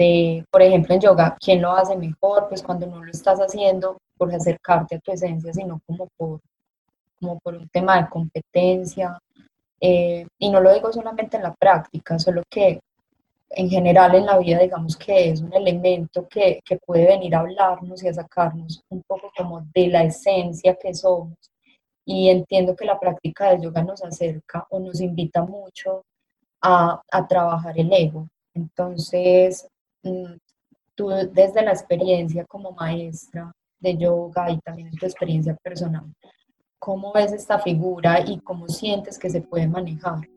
[0.00, 2.48] de, por ejemplo, en yoga, ¿quién lo hace mejor?
[2.48, 6.40] Pues cuando no lo estás haciendo por acercarte a tu esencia, sino como por,
[7.20, 9.20] como por un tema de competencia.
[9.78, 12.80] Eh, y no lo digo solamente en la práctica, solo que
[13.50, 17.40] en general en la vida, digamos que es un elemento que, que puede venir a
[17.40, 21.36] hablarnos y a sacarnos un poco como de la esencia que somos.
[22.06, 26.04] Y entiendo que la práctica del yoga nos acerca o nos invita mucho
[26.62, 28.28] a, a trabajar el ego.
[28.54, 29.68] Entonces,
[30.94, 36.04] tú desde la experiencia como maestra de yoga y también tu experiencia personal,
[36.78, 40.28] ¿cómo ves esta figura y cómo sientes que se puede manejar?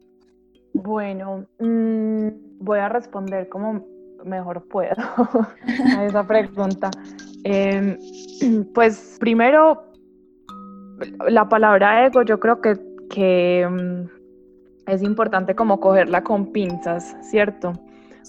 [0.73, 2.27] Bueno, mm,
[2.59, 3.85] voy a responder como
[4.25, 4.95] mejor puedo
[5.97, 6.89] a esa pregunta.
[7.43, 7.97] Em,
[8.73, 9.83] pues primero,
[11.27, 17.73] la palabra ego yo creo que, que mm, es importante como cogerla con pinzas, ¿cierto?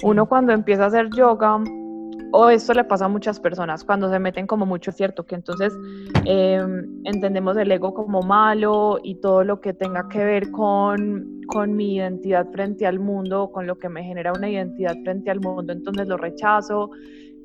[0.02, 1.62] Uno cuando empieza a hacer yoga,
[2.37, 5.24] o esto le pasa a muchas personas cuando se meten como mucho, ¿cierto?
[5.24, 5.72] Que entonces
[6.24, 11.76] em, entendemos el ego como malo y todo lo que tenga que ver con, con
[11.76, 15.72] mi identidad frente al mundo, con lo que me genera una identidad frente al mundo,
[15.72, 16.90] entonces lo rechazo,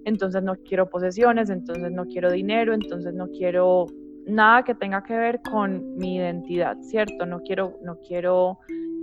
[0.05, 3.85] entonces no quiero posesiones, entonces no quiero dinero, entonces no quiero
[4.25, 7.27] nada que tenga que ver con mi identidad, ¿cierto?
[7.27, 8.57] No quiero, no quiero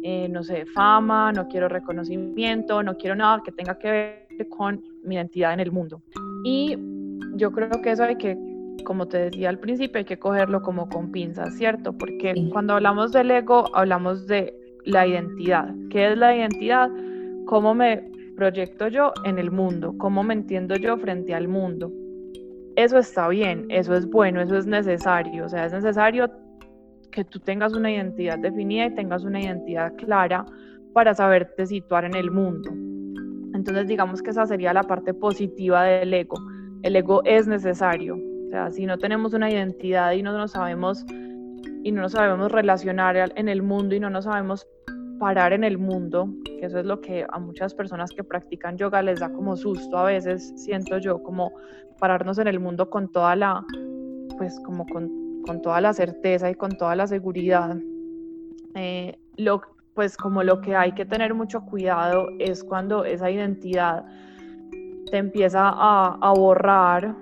[0.08, 4.80] eh, no sé, fama, no quiero reconocimiento, no quiero nada que tenga que ver con
[5.02, 6.00] mi identidad en el mundo.
[6.44, 6.78] Y
[7.34, 8.38] yo creo que eso hay que,
[8.84, 11.92] como te decía al principio, hay que cogerlo como con pinzas, ¿cierto?
[11.92, 15.74] Porque cuando hablamos del ego, hablamos de la identidad.
[15.90, 16.88] ¿Qué es la identidad?
[17.46, 19.92] ¿Cómo me proyecto yo en el mundo?
[19.98, 21.90] ¿Cómo me entiendo yo frente al mundo?
[22.76, 25.46] Eso está bien, eso es bueno, eso es necesario.
[25.46, 26.30] O sea, es necesario
[27.16, 30.44] que tú tengas una identidad definida y tengas una identidad clara
[30.92, 32.70] para saberte situar en el mundo.
[33.54, 36.36] Entonces digamos que esa sería la parte positiva del ego.
[36.82, 38.16] El ego es necesario.
[38.16, 41.06] O sea, si no tenemos una identidad y no nos sabemos
[41.82, 44.68] y no nos sabemos relacionar en el mundo y no nos sabemos
[45.18, 49.00] parar en el mundo, que eso es lo que a muchas personas que practican yoga
[49.00, 51.50] les da como susto a veces, siento yo, como
[51.98, 53.64] pararnos en el mundo con toda la,
[54.36, 57.76] pues como con, con toda la certeza y con toda la seguridad.
[58.74, 59.62] Eh, lo,
[59.94, 64.04] pues como lo que hay que tener mucho cuidado es cuando esa identidad
[65.10, 67.14] te empieza a, a borrar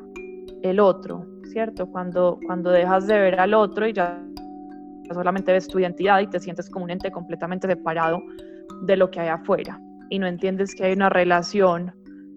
[0.62, 1.86] el otro, ¿cierto?
[1.86, 4.20] Cuando, cuando dejas de ver al otro y ya
[5.12, 8.20] solamente ves tu identidad y te sientes como un ente completamente separado
[8.82, 11.92] de lo que hay afuera y no entiendes que hay una relación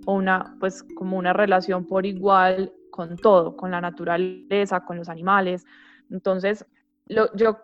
[0.05, 5.07] o una, pues como una relación por igual con todo, con la naturaleza, con los
[5.07, 5.65] animales.
[6.09, 6.65] Entonces,
[7.07, 7.59] yo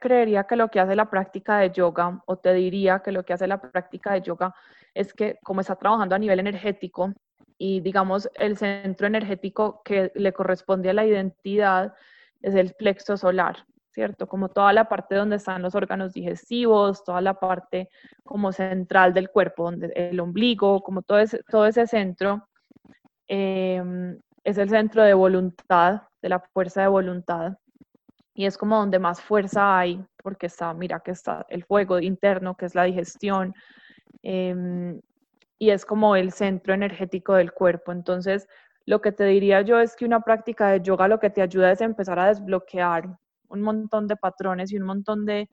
[0.00, 3.34] creería que lo que hace la práctica de yoga, o te diría que lo que
[3.34, 4.54] hace la práctica de yoga
[4.94, 7.12] es que como está trabajando a nivel energético
[7.58, 11.94] y digamos el centro energético que le corresponde a la identidad
[12.40, 13.66] es el plexo solar.
[13.98, 14.28] ¿cierto?
[14.28, 17.88] Como toda la parte donde están los órganos digestivos, toda la parte
[18.22, 22.48] como central del cuerpo, donde el ombligo, como todo ese, todo ese centro,
[23.26, 27.58] em, es el centro de voluntad, de la fuerza de voluntad.
[28.34, 32.56] Y es como donde más fuerza hay, porque está, mira que está el fuego interno,
[32.56, 33.54] que es la digestión,
[34.22, 35.00] em,
[35.58, 37.92] y es como el centro energético del cuerpo.
[37.92, 38.48] Entonces,
[38.86, 41.70] lo que te diría yo es que una práctica de yoga lo que te ayuda
[41.72, 45.50] es empezar a desbloquear un montón de patrones y un montón de,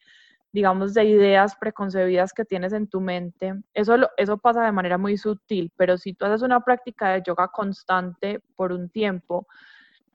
[0.56, 3.56] digamos, de ideas preconcebidas que tienes en tu mente.
[3.74, 7.50] Eso, eso pasa de manera muy sutil, pero si tú haces una práctica de yoga
[7.50, 9.48] constante por un tiempo,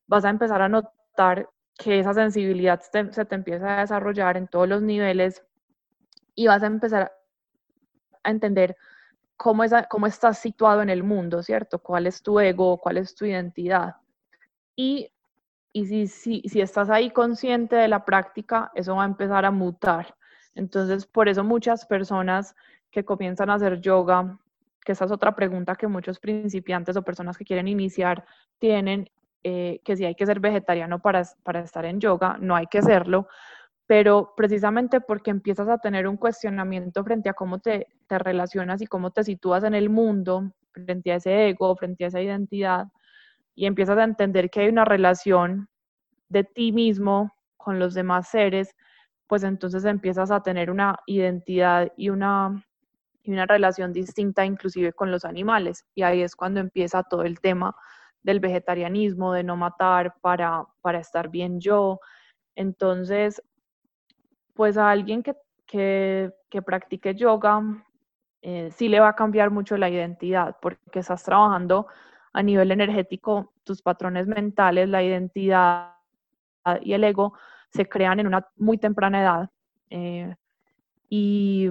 [0.07, 4.67] vas a empezar a notar que esa sensibilidad se te empieza a desarrollar en todos
[4.67, 5.45] los niveles
[6.35, 7.13] y vas a empezar
[8.25, 8.79] a entender
[9.37, 11.81] cómo, es, cómo estás situado en el mundo, ¿cierto?
[11.81, 12.79] ¿Cuál es tu ego?
[12.79, 13.97] ¿Cuál es tu identidad?
[14.75, 15.13] Y
[15.73, 19.51] y si, si, si estás ahí consciente de la práctica, eso va a empezar a
[19.51, 20.17] mutar.
[20.55, 22.55] Entonces, por eso muchas personas
[22.91, 24.39] que comienzan a hacer yoga,
[24.85, 28.25] que esa es otra pregunta que muchos principiantes o personas que quieren iniciar
[28.59, 29.11] tienen,
[29.45, 32.83] eh, que si hay que ser vegetariano para, para estar en yoga, no hay que
[32.83, 33.29] serlo,
[33.87, 38.87] pero precisamente porque empiezas a tener un cuestionamiento frente a cómo te, te relacionas y
[38.87, 42.87] cómo te sitúas en el mundo, frente a ese ego, frente a esa identidad,
[43.55, 45.69] y empiezas a entender que hay una relación
[46.29, 48.75] de ti mismo con los demás seres,
[49.31, 52.67] pues entonces empiezas a tener una identidad y una,
[53.23, 55.87] y una relación distinta inclusive con los animales.
[55.95, 57.77] Y ahí es cuando empieza todo el tema
[58.25, 62.01] del vegetarianismo, de no matar para, para estar bien yo.
[62.57, 63.41] Entonces,
[64.55, 67.63] pues a alguien que, que, que practique yoga,
[68.43, 71.87] eh, sí le va a cambiar mucho la identidad, porque estás trabajando
[72.33, 75.95] a nivel energético, tus patrones mentales, la identidad
[76.83, 77.35] y el ego
[77.71, 79.51] se crean en una muy temprana edad.
[79.91, 80.35] Eh,
[81.09, 81.69] y,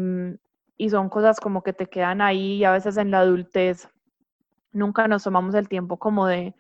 [0.90, 3.90] son cosas como que te quedan ahí y a veces en la adultez
[4.72, 6.56] nunca nos tomamos el tiempo como de,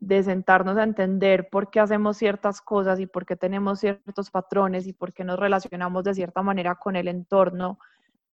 [0.00, 4.86] de sentarnos a entender por qué hacemos ciertas cosas y por qué tenemos ciertos patrones
[4.86, 7.78] y por qué nos relacionamos de cierta manera con el entorno.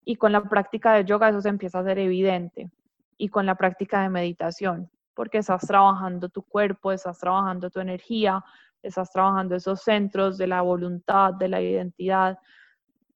[0.05, 2.71] Y con la práctica de yoga eso se empieza a ser evidente.
[3.17, 8.45] Y con la práctica de meditación porque estás trabajando tu cuerpo, estás trabajando tu energía,
[8.81, 12.37] estás trabajando esos centros de la voluntad, de la identidad.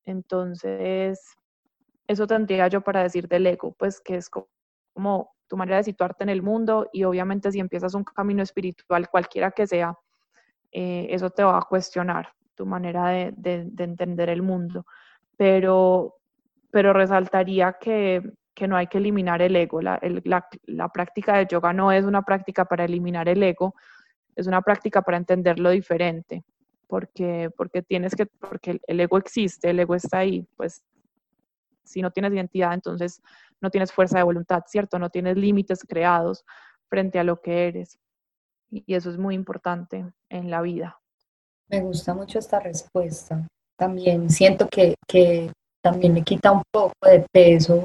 [0.05, 1.35] Entonces,
[2.07, 6.23] eso tendría yo para decir del ego, pues que es como tu manera de situarte
[6.23, 9.97] en el mundo y obviamente si empiezas un camino espiritual, cualquiera que sea,
[10.71, 14.85] eh, eso te va a cuestionar tu manera de, de entender el mundo.
[15.37, 16.15] Pero,
[16.71, 18.21] pero resaltaría que
[18.53, 19.81] que no hay que eliminar el ego.
[19.81, 19.99] La,
[20.65, 23.75] la, práctica de yoga no es una práctica para eliminar el ego,
[24.35, 26.43] es una práctica para entenderlo diferente,
[26.87, 30.81] porque, porque tienes que, porque el ego existe, el ego está ahí, pues
[31.83, 33.21] si no tienes identidad, entonces
[33.59, 34.97] no tienes fuerza de voluntad, ¿cierto?
[34.97, 36.45] No tienes límites creados
[36.89, 37.97] frente a lo que eres.
[38.69, 40.99] Y eso es muy importante en la vida.
[41.69, 43.45] Me gusta mucho esta respuesta.
[43.77, 47.83] También siento que, que también le quita un poco de peso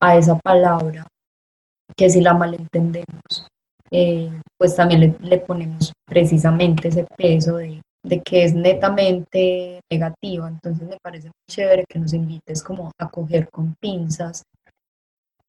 [0.00, 1.06] a esa palabra,
[1.96, 3.46] que si la malentendemos,
[3.90, 10.48] eh, pues también le, ponemos precisamente ese peso de, de que es netamente negativa.
[10.48, 14.42] Entonces me parece muy chévere que nos invites como a coger con pinzas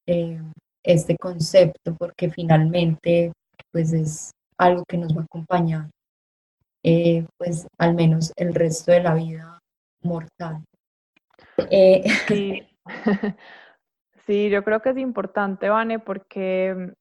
[0.07, 0.41] eh,
[0.83, 3.31] este concepto, porque finalmente
[3.71, 5.89] pues es algo que nos va a acompañar
[6.83, 9.59] eh, pues al menos el resto de la vida
[10.01, 10.63] mortal.
[11.69, 12.67] Eh, sí.
[14.25, 16.93] sí, yo creo que es importante, Vane, porque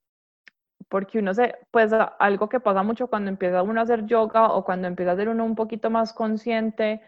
[0.88, 4.64] porque uno se, pues algo que pasa mucho cuando empieza uno a hacer yoga o
[4.64, 7.02] cuando empieza a ser uno un poquito más consciente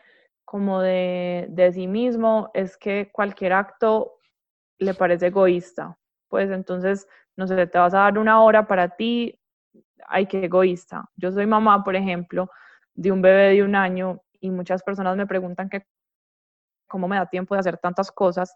[0.45, 4.19] como de, de sí mismo, es que cualquier acto
[4.79, 5.97] le parece egoísta.
[6.29, 9.39] Pues entonces, no sé, te vas a dar una hora para ti,
[10.09, 11.09] ay, qué egoísta.
[11.17, 12.51] Yo soy mamá, por ejemplo,
[12.95, 15.87] de un bebé de un año y muchas personas me preguntan que
[16.87, 18.55] cómo me da tiempo de hacer tantas cosas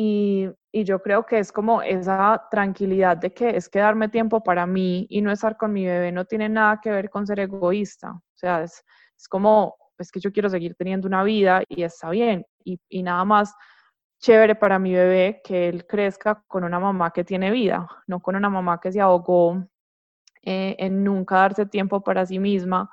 [0.00, 0.48] y,
[0.84, 5.08] yo creo que es como esa tranquilidad de que es que darme tiempo para mí
[5.10, 8.12] y no estar con mi bebé no tiene nada que ver con ser egoísta.
[8.12, 8.84] O sea, es,
[9.16, 12.46] es como, es que yo quiero seguir teniendo una vida y está bien.
[12.64, 13.52] Y, nada más
[14.20, 18.36] chévere para mi bebé que él crezca con una mamá que tiene vida, no con
[18.36, 19.64] una mamá que se ahogó
[20.42, 22.88] eh, en nunca darse tiempo para sí misma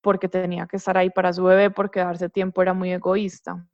[0.00, 3.66] porque tenía que estar ahí para su bebé, porque darse tiempo era muy egoísta.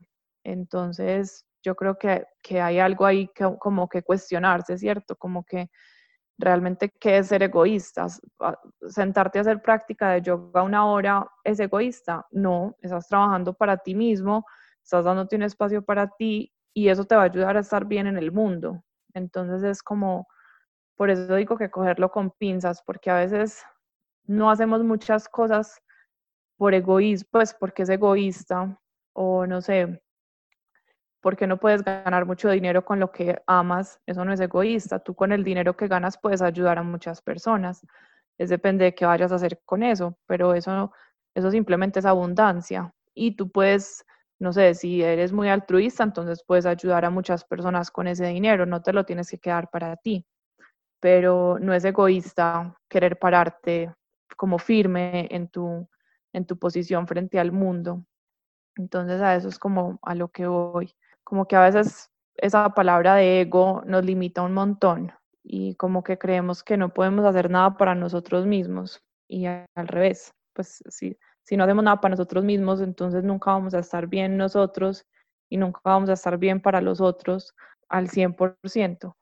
[0.44, 5.16] Entonces, yo creo que, que hay algo ahí que, como que cuestionarse, ¿cierto?
[5.16, 5.70] Como que
[6.38, 8.06] realmente qué es ser egoísta.
[8.88, 12.26] Sentarte a hacer práctica de yoga una hora es egoísta.
[12.30, 14.44] No, estás trabajando para ti mismo,
[14.82, 18.06] estás dándote un espacio para ti y eso te va a ayudar a estar bien
[18.06, 18.82] en el mundo.
[19.14, 20.26] Entonces es como,
[20.96, 23.62] por eso digo que cogerlo con pinzas, porque a veces
[24.24, 25.80] no hacemos muchas cosas
[26.56, 28.78] por egoísmo, pues porque es egoísta
[29.14, 30.01] o no sé,
[31.22, 35.14] porque no puedes ganar mucho dinero con lo que amas, eso no es egoísta, tú
[35.14, 37.86] con el dinero que ganas puedes ayudar a muchas personas,
[38.38, 40.92] es depende de qué vayas a hacer con eso, pero eso,
[41.34, 44.04] eso simplemente es abundancia y tú puedes,
[44.40, 48.66] no sé, si eres muy altruista, entonces puedes ayudar a muchas personas con ese dinero,
[48.66, 50.26] no te lo tienes que quedar para ti,
[51.00, 53.94] pero no es egoísta querer pararte
[54.36, 55.88] como firme en tu,
[56.32, 58.04] en tu posición frente al mundo.
[58.76, 60.92] Entonces a eso es como a lo que voy
[61.32, 66.18] como que a veces esa palabra de ego nos limita un montón y como que
[66.18, 71.56] creemos que no podemos hacer nada para nosotros mismos y al revés, pues si, si
[71.56, 75.06] no hacemos nada para nosotros mismos, entonces nunca vamos a estar bien nosotros
[75.50, 77.54] y nunca vamos a estar bien para los otros
[77.88, 79.14] al 100%.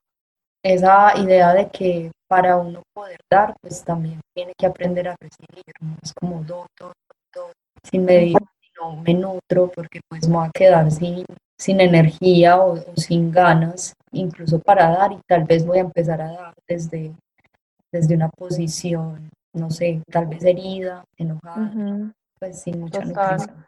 [0.64, 5.62] Esa idea de que para uno poder dar, pues también tiene que aprender a recibir,
[6.02, 6.92] es como do, do,
[7.32, 7.52] do,
[7.88, 8.36] sin medir,
[8.80, 11.24] no me nutro porque pues me voy a quedar sin,
[11.60, 16.32] sin energía o, sin ganas, incluso para dar, y tal vez voy a empezar a
[16.32, 17.12] dar desde,
[17.92, 21.70] desde una posición, no sé, tal vez herida, enojada,
[22.38, 23.66] pues sin mucha nutrición.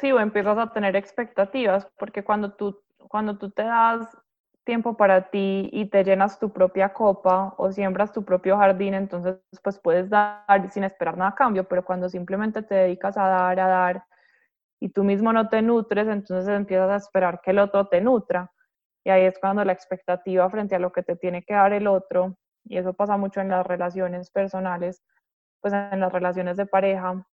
[0.00, 4.08] Sí, o empiezas a tener expectativas, porque cuando tú, cuando tú te das
[4.64, 9.36] tiempo para ti y te llenas tu propia copa o siembras tu propio jardín, entonces
[9.62, 13.60] pues puedes dar sin esperar nada a cambio, pero cuando simplemente te dedicas a dar,
[13.60, 14.04] a dar
[14.84, 18.52] y tú mismo no te nutres, entonces empiezas a esperar que el otro te nutra.
[19.02, 21.86] Y ahí es cuando la expectativa frente a lo que te tiene que dar el
[21.86, 25.02] otro, y eso pasa mucho en las relaciones personales,
[25.62, 27.26] pues en las relaciones de pareja.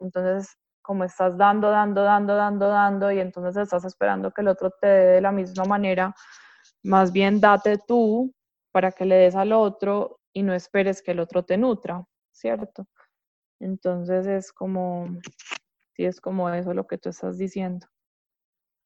[0.00, 4.72] Entonces, como estás dando, dando, dando, dando, dando, y entonces estás esperando que el otro
[4.72, 6.12] te dé de la misma manera,
[6.82, 8.34] más bien date tú
[8.72, 12.88] para que le des al otro y no esperes que el otro te nutra, ¿cierto?
[13.60, 15.06] Entonces es como,
[15.94, 17.86] Sí, es como eso lo que tú estás diciendo.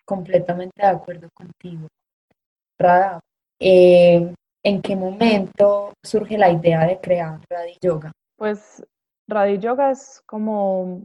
[0.05, 1.89] Completamente de acuerdo contigo.
[2.79, 3.21] Rada,
[3.61, 8.13] eh, ¿en qué momento surge la idea de crear Radi Yoga?
[8.37, 8.85] Pues
[9.29, 11.05] Radi Yoga es como,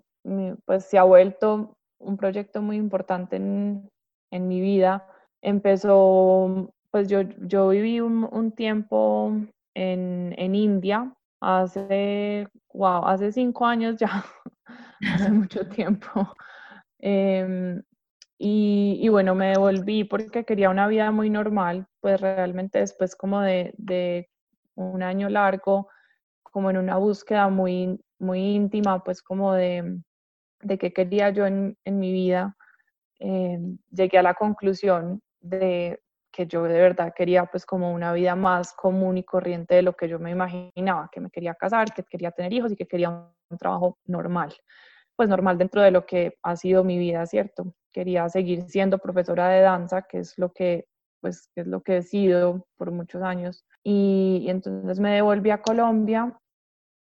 [0.65, 3.89] pues se ha vuelto un proyecto muy importante en,
[4.31, 5.07] mi vida.
[5.41, 9.33] Empezó, pues yo, yo viví un, tiempo
[9.75, 14.07] en, en India hace, wow, hace cinco años ya,
[15.01, 16.35] hace mucho tiempo.
[16.99, 17.81] Em,
[18.43, 24.29] y, bueno, me devolví porque quería una vida muy normal, pues realmente después como de,
[24.75, 25.89] un año largo,
[26.41, 29.99] como en una búsqueda muy, muy íntima, pues como de,
[30.61, 32.55] de qué quería yo en, mi vida,
[33.19, 38.35] em, llegué a la conclusión de que yo de verdad quería pues como una vida
[38.35, 42.03] más común y corriente de lo que yo me imaginaba, que me quería casar, que
[42.03, 44.55] quería tener hijos y que quería un trabajo normal
[45.15, 47.73] pues normal dentro de lo que ha sido mi vida, ¿cierto?
[47.91, 50.87] Quería seguir siendo profesora de danza, que es lo que,
[51.21, 53.65] pues, es lo que he sido por muchos años.
[53.83, 56.37] Y, entonces me devolví a Colombia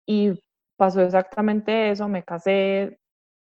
[0.08, 0.40] y
[0.78, 3.00] pasó exactamente eso, me casé,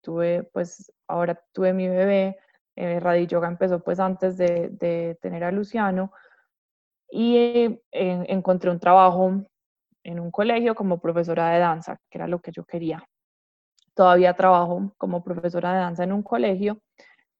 [0.02, 2.38] tuve, pues ahora tuve mi bebé,
[2.76, 6.12] eh, Yoga empezó pues antes de, tener a Luciano
[7.10, 9.44] y eh, encontré un trabajo
[10.04, 13.06] en un colegio como profesora de danza, que era lo que yo quería.
[13.94, 16.80] Todavía trabajo como profesora de danza en un colegio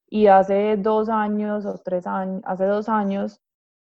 [0.07, 3.41] y hace dos años o tres años, hace dos años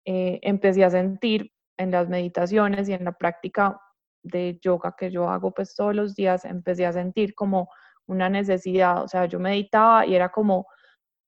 [0.04, 3.80] eh, empecé a sentir en las meditaciones y en la práctica
[4.22, 7.68] de yoga que yo hago pues todos los días, empecé a sentir como
[8.06, 10.66] una necesidad, o sea, yo meditaba y era como,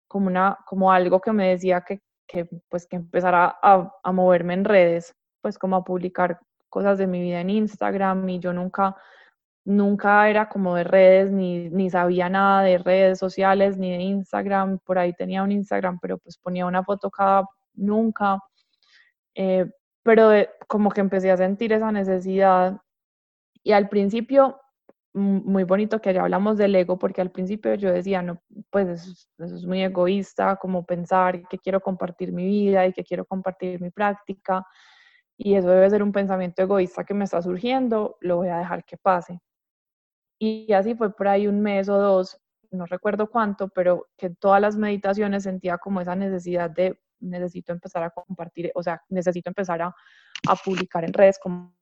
[0.09, 4.55] como, una, como algo que me decía que, que pues que empezara a, a moverme
[4.55, 8.97] en redes, pues como a publicar cosas de mi vida en Instagram y yo nunca,
[9.67, 14.79] nunca era como de redes, ni, ni sabía nada de redes sociales, ni de Instagram,
[14.79, 18.41] por ahí tenía un Instagram, pero pues ponía una foto cada, nunca,
[19.35, 19.67] eh,
[20.03, 20.31] pero
[20.69, 22.79] como que empecé a sentir esa necesidad.
[23.65, 24.61] Y al principio
[25.17, 29.27] muy bonito que ya hablamos del ego, porque al principio yo decía, no, pues eso,
[29.39, 33.91] es muy egoísta, como pensar que quiero compartir mi vida y que quiero compartir mi
[33.91, 34.65] práctica,
[35.39, 38.85] y eso debe ser un pensamiento egoísta que me está surgiendo, lo voy a dejar
[38.85, 39.41] que pase.
[40.39, 42.39] Y así fue por ahí un mes o dos,
[42.71, 48.03] no recuerdo cuánto, pero que todas las meditaciones sentía como esa necesidad de necesito empezar
[48.03, 49.95] a compartir, o sea, necesito empezar a,
[50.49, 51.75] a publicar en redes como,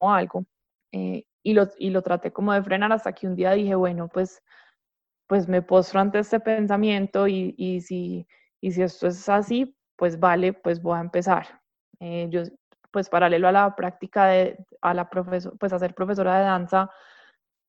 [0.00, 0.44] algo.
[0.92, 4.08] Eh, y, lo, y lo traté como de frenar hasta que un día dije, bueno,
[4.08, 4.42] pues,
[5.26, 8.26] pues me postro ante este pensamiento y, y, si,
[8.60, 11.60] y si esto es así, pues vale, pues voy a empezar.
[12.00, 12.42] Eh, yo,
[12.90, 16.90] pues paralelo a la práctica de, a la profesor, pues a ser profesora de danza,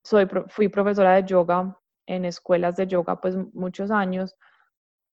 [0.09, 4.35] soy, fui profesora de yoga en escuelas de yoga pues muchos años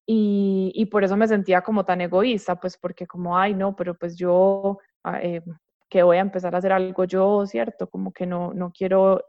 [0.07, 3.97] y, y, por eso me sentía como tan egoísta, pues porque como, ay, no, pero
[3.99, 5.43] pues yo, ah, eh,
[5.91, 7.89] que voy a empezar a hacer algo yo, ¿cierto?
[7.91, 9.21] Como que no, no quiero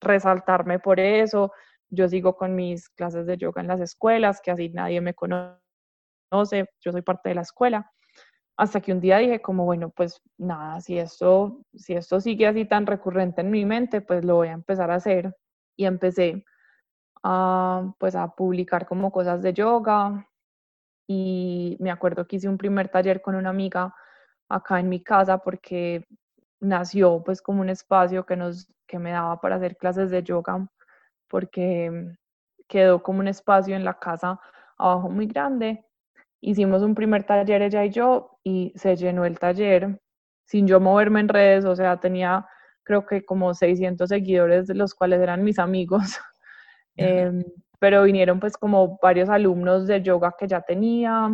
[0.00, 1.52] resaltarme por eso.
[1.88, 5.58] Yo sigo con mis clases de yoga en las escuelas, que así nadie me conoce,
[6.80, 7.90] yo soy parte de la escuela.
[8.60, 12.66] Hasta que un día dije como, bueno, pues nada, si esto, si esto sigue así
[12.66, 15.34] tan recurrente en mi mente, pues lo voy a empezar a hacer.
[15.78, 16.44] Y empecé
[17.22, 20.28] a, pues a publicar como cosas de yoga
[21.08, 23.94] y me acuerdo que hice un primer taller con una amiga
[24.48, 26.06] acá en mi casa porque
[26.60, 30.68] nació pues como un espacio que, nos, que me daba para hacer clases de yoga
[31.28, 32.14] porque
[32.68, 34.38] quedó como un espacio en la casa
[34.78, 35.86] abajo muy grande.
[36.40, 40.00] Hicimos un primer taller ella y yo y se llenó el taller
[40.46, 42.46] sin yo moverme en redes, o sea, tenía
[42.82, 46.00] creo que como 600 seguidores, de los cuales eran mis amigos.
[46.96, 47.44] Em,
[47.78, 51.30] pero vinieron pues como varios alumnos de yoga que ya tenía,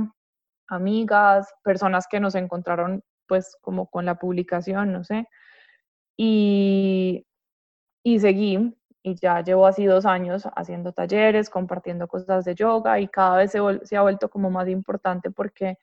[0.68, 5.26] amigas, personas que nos encontraron pues como con la publicación, no sé.
[6.16, 7.26] Y,
[8.04, 8.76] y seguí
[9.06, 13.52] y ya llevo así dos años haciendo talleres, compartiendo cosas de yoga y cada vez
[13.52, 15.78] se, ha vuelto como más importante porque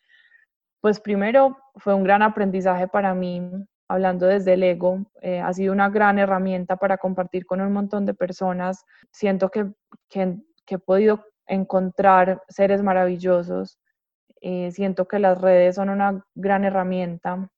[0.82, 3.42] pues primero fue un gran aprendizaje para mí
[3.88, 8.06] hablando desde el ego, eh, ha sido una gran herramienta para compartir con un montón
[8.06, 8.84] de personas.
[9.12, 9.72] Siento que,
[10.10, 10.36] que,
[10.68, 13.80] he podido encontrar seres maravillosos.
[14.42, 17.50] Eh, siento que las redes son una gran herramienta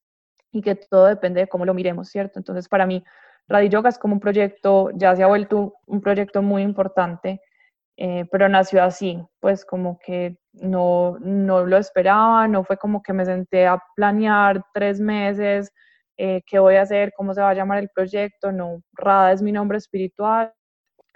[0.52, 2.38] y que todo depende de cómo lo miremos, ¿cierto?
[2.38, 3.04] Entonces, para mí,
[3.48, 7.42] Radio Yoga es como un proyecto, ya se ha vuelto un proyecto muy importante,
[7.98, 13.14] eh, pero nació así, pues como que no, no lo esperaba, no fue como que
[13.14, 15.72] me senté a planear tres meses,
[16.18, 19.42] eh, qué voy a hacer, cómo se va a llamar el proyecto, no, Rada es
[19.42, 20.54] mi nombre espiritual.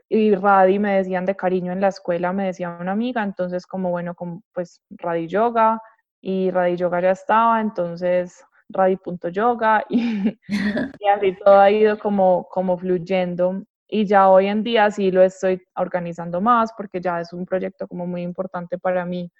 [0.09, 3.91] Y Radi me decían de cariño en la escuela, me decía una amiga, entonces como
[3.91, 5.79] bueno, como, pues Radi Yoga
[6.21, 10.39] y Radi Yoga ya estaba, entonces Radi.yoga y,
[10.99, 15.23] y así todo ha ido como, como fluyendo y ya hoy en día sí lo
[15.23, 19.31] estoy organizando más porque ya es un proyecto como muy importante para mí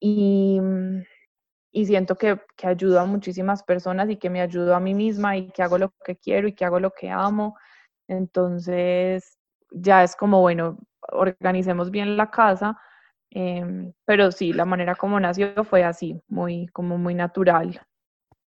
[0.00, 0.60] y
[1.72, 5.36] y siento que, que ayudo a muchísimas personas y que me ayudo a mí misma
[5.36, 7.56] y que hago lo que quiero y que hago lo que amo.
[8.08, 9.38] Entonces,
[9.70, 10.78] ya es como, bueno,
[11.12, 12.76] organicemos bien la casa,
[13.30, 17.80] em, pero sí, la manera como nació fue así, muy, como muy natural.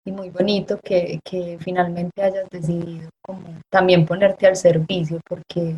[0.07, 5.77] Y muy bonito que, que finalmente hayas decidido como también ponerte al servicio, porque,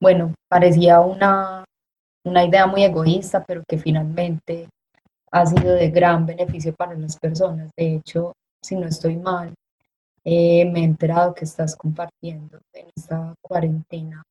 [0.00, 1.64] bueno, parecía una,
[2.24, 4.68] una idea muy egoísta, pero que finalmente
[5.32, 7.70] ha sido de gran beneficio para las personas.
[7.76, 9.52] De hecho, si no estoy mal,
[10.24, 14.22] eh, me he enterado que estás compartiendo en esta cuarentena,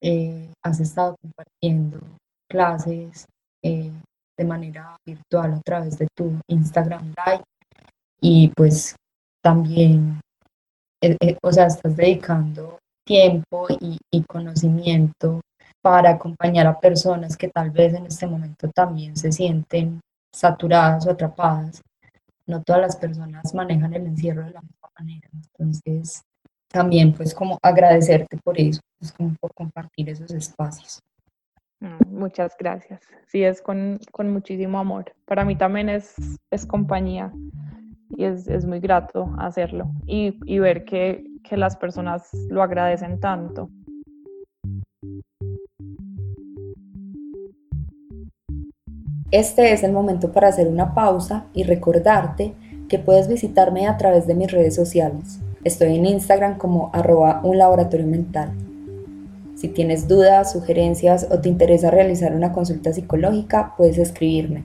[0.00, 2.00] eh, has estado compartiendo
[2.48, 3.26] clases
[3.62, 3.90] eh,
[4.36, 7.42] de manera virtual a través de tu Instagram Live
[8.22, 8.94] y pues
[9.42, 10.20] también,
[11.42, 13.98] o sea, estás dedicando tiempo y,
[14.28, 15.40] conocimiento
[15.82, 20.00] para acompañar a personas que tal vez en este momento también se sienten
[20.32, 21.82] saturadas o atrapadas.
[22.46, 25.28] No todas las personas manejan el encierro de la misma manera.
[25.32, 26.22] Entonces,
[26.68, 31.00] también pues como agradecerte por eso, pues como por compartir esos espacios.
[31.80, 33.00] Mm, muchas gracias.
[33.26, 35.12] Sí, es con, muchísimo amor.
[35.26, 36.14] Para mí también es,
[36.52, 37.32] es compañía
[38.16, 43.70] y es, muy grato hacerlo y, y ver que, que las personas lo agradecen tanto.
[49.30, 52.52] Este es el momento para hacer una pausa y recordarte
[52.90, 55.40] que puedes visitarme a través de mis redes sociales.
[55.64, 58.52] Estoy en Instagram como arroba un laboratorio mental.
[59.54, 64.64] Si tienes dudas, sugerencias o te interesa realizar una consulta psicológica, puedes escribirme.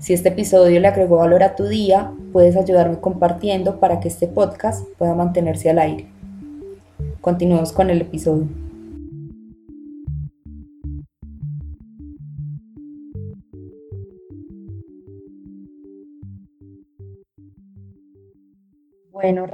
[0.00, 4.28] Si este episodio le agregó valor a tu día, puedes ayudarme compartiendo para que este
[4.28, 6.06] podcast pueda mantenerse al aire.
[7.20, 8.46] Continuemos con el episodio.
[19.10, 19.46] Bueno,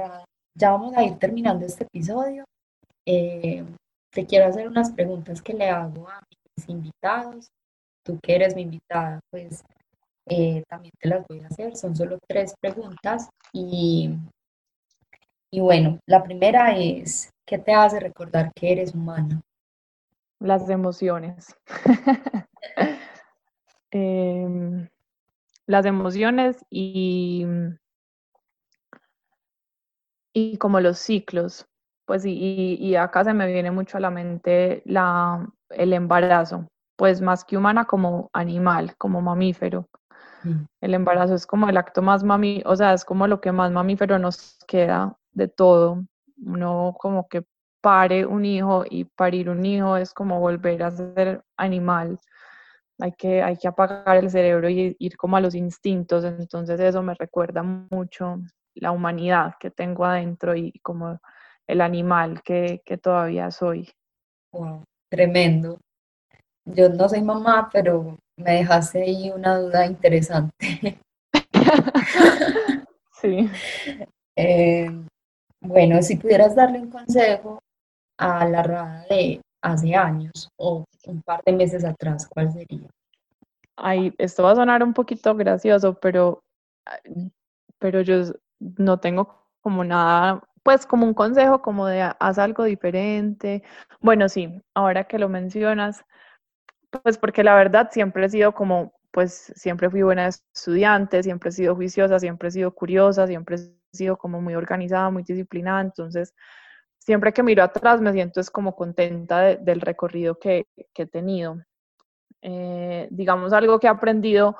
[0.53, 2.45] ya vamos a ir terminando este episodio.
[3.07, 3.63] Eh,
[4.11, 6.21] te quiero hacer unas preguntas que le hago a
[6.55, 7.47] mis invitados.
[8.03, 9.63] Tú que eres mi invitada, pues
[10.27, 11.75] eh, también te las voy a hacer.
[11.75, 13.29] Son solo tres preguntas.
[13.53, 14.17] Y,
[15.51, 19.41] y bueno, la primera es, ¿qué te hace recordar que eres humana?
[20.39, 21.55] Las emociones.
[23.91, 24.89] Em,
[25.67, 27.45] las emociones y
[30.35, 31.65] y como los ciclos,
[32.05, 36.67] pues y, y, acá se me viene mucho a la mente la, el embarazo,
[36.97, 39.87] pues más que humana como animal, como mamífero.
[40.81, 43.71] El embarazo es como el acto más mami, o sea, es como lo que más
[43.71, 46.03] mamífero nos queda de todo.
[46.43, 47.43] Uno como que
[47.81, 52.19] pare un hijo y parir un hijo es como volver a ser animal.
[52.99, 56.23] Hay que, hay que apagar el cerebro y ir como a los instintos.
[56.23, 58.39] Entonces eso me recuerda mucho
[58.75, 61.19] la humanidad que tengo adentro y como
[61.67, 63.89] el animal que, todavía soy.
[64.51, 65.79] Wow, tremendo.
[66.65, 70.99] Yo no soy mamá, pero me dejaste ahí una duda interesante.
[73.21, 73.49] sí.
[74.35, 74.89] Eh,
[75.61, 77.59] bueno, si pudieras darle un consejo
[78.17, 82.87] a la rada de hace años o un par de meses atrás, ¿cuál sería?
[83.77, 86.41] Ay, esto va a sonar un poquito gracioso, pero,
[87.79, 88.23] pero yo
[88.59, 93.63] no tengo como nada, pues como un consejo como de haz algo diferente.
[94.01, 96.05] Bueno, sí, ahora que lo mencionas,
[97.03, 101.53] pues porque la verdad siempre he sido como, pues siempre fui buena estudiante, siempre he
[101.53, 106.33] sido juiciosa, siempre he sido curiosa, siempre he sido como muy organizada, muy disciplinada, entonces
[106.99, 111.57] siempre que miro atrás me siento es como contenta del recorrido que, he tenido.
[112.41, 114.55] Eh, digamos algo que he aprendido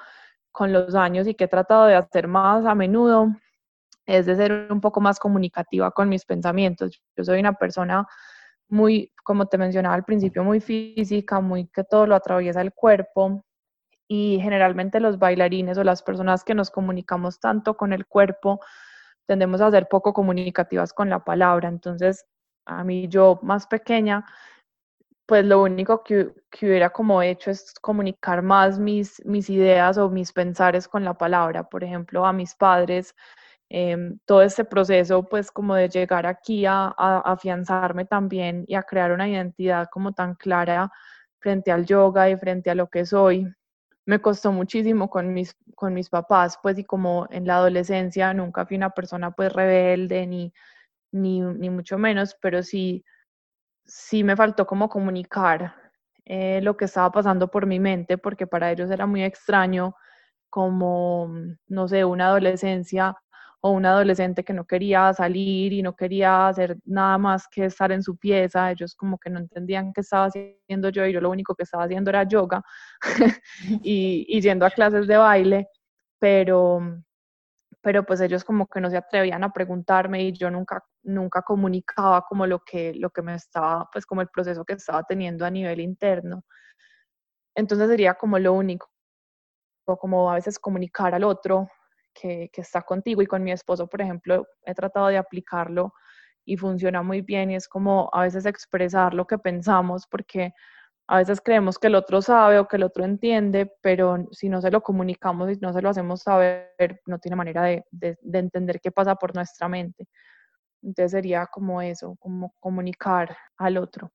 [0.51, 3.27] con los años y que he tratado de hacer más a menudo
[4.05, 7.01] es de ser un poco más comunicativa con mis pensamientos.
[7.15, 8.07] Yo soy una persona
[8.69, 13.43] muy, como te mencionaba al principio, muy física, muy que todo lo atraviesa el cuerpo
[14.07, 18.59] y generalmente los bailarines o las personas que nos comunicamos tanto con el cuerpo
[19.25, 21.69] tendemos a ser poco comunicativas con la palabra.
[21.69, 22.25] Entonces,
[22.65, 24.25] a mí yo más pequeña,
[25.25, 30.09] pues lo único que, que, hubiera como hecho es comunicar más mis, mis ideas o
[30.09, 31.67] mis pensares con la palabra.
[31.69, 33.15] Por ejemplo, a mis padres
[33.69, 36.87] Em, todo este proceso, pues como de llegar aquí a,
[37.25, 40.91] afianzarme también y a crear una identidad como tan clara
[41.39, 43.47] frente al yoga y frente a lo que soy,
[44.05, 48.65] me costó muchísimo con mis, con mis papás, pues y como en la adolescencia nunca
[48.65, 50.53] fui una persona pues rebelde ni,
[51.11, 53.03] ni, ni mucho menos, pero sí,
[53.85, 55.75] sí me faltó como comunicar
[56.25, 59.95] eh, lo que estaba pasando por mi mente, porque para ellos era muy extraño
[60.49, 61.29] como,
[61.67, 63.15] no sé, una adolescencia
[63.65, 67.91] o un adolescente que no quería salir y no quería hacer nada más que estar
[67.91, 71.31] en su pieza, ellos como que no entendían qué estaba haciendo yo y yo lo
[71.31, 72.61] único que estaba haciendo era yoga
[73.81, 75.67] y, yendo a clases de baile,
[76.19, 76.79] pero,
[77.81, 82.21] pero pues ellos como que no se atrevían a preguntarme y yo nunca, nunca comunicaba
[82.21, 85.49] como lo que, lo que me estaba, pues como el proceso que estaba teniendo a
[85.49, 86.43] nivel interno.
[87.55, 88.91] Entonces sería como lo único,
[89.99, 91.67] como a veces comunicar al otro
[92.19, 95.93] que, está contigo y con mi esposo, por ejemplo, he tratado de aplicarlo
[96.45, 100.53] y funciona muy bien y es como a veces expresar lo que pensamos porque
[101.07, 104.61] a veces creemos que el otro sabe o que el otro entiende, pero si no
[104.61, 108.79] se lo comunicamos y no se lo hacemos saber, no tiene manera de, de entender
[108.81, 110.07] qué pasa por nuestra mente.
[110.81, 114.11] Entonces sería como eso, como comunicar al otro.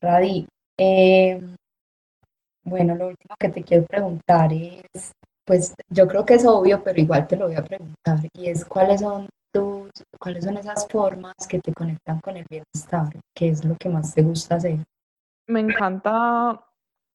[0.00, 0.46] Radi,
[0.78, 1.40] eh,
[2.62, 5.12] bueno, lo último que te quiero preguntar es,
[5.48, 8.66] pues yo creo que es obvio, pero igual te lo voy a preguntar, y es
[8.66, 9.88] cuáles son tus,
[10.20, 14.14] cuáles son esas formas que te conectan con el bienestar, qué es lo que más
[14.14, 14.80] te gusta hacer.
[15.46, 16.62] Me encanta,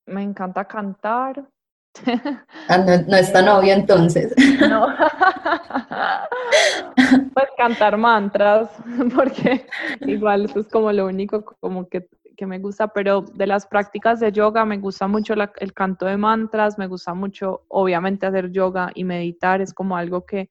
[0.08, 1.48] me encanta cantar.
[2.70, 4.34] Ah, no, no es tan obvio entonces.
[4.68, 4.88] No.
[7.36, 8.68] pues cantar mantras,
[9.16, 9.68] porque
[10.02, 14.20] igual eso es como lo único como que, que, me gusta, pero de las prácticas
[14.20, 18.92] de yoga me gusta mucho el canto de mantras, me gusta mucho obviamente hacer yoga
[18.96, 20.50] y meditar, es como algo que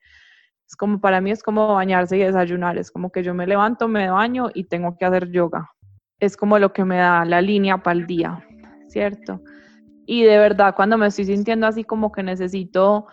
[0.72, 3.88] es como para mí es como bañarse y desayunar, es como que yo me levanto,
[3.88, 5.70] me baño y tengo que hacer yoga.
[6.18, 8.42] Es como lo que me da la línea para el día,
[8.88, 9.42] ¿cierto?
[10.06, 13.06] Y de verdad, cuando me estoy sintiendo así como que necesito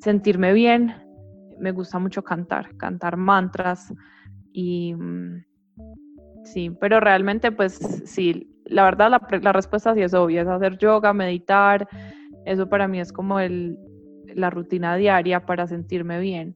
[0.00, 0.94] sentirme bien,
[1.58, 3.90] me gusta mucho cantar, cantar mantras
[4.52, 5.42] y mm,
[6.44, 7.74] sí, pero realmente pues
[8.04, 11.88] sí, la verdad la, respuesta sí es obvia, es hacer yoga, meditar,
[12.46, 13.78] eso para mí es como el,
[14.34, 16.54] la rutina diaria para sentirme bien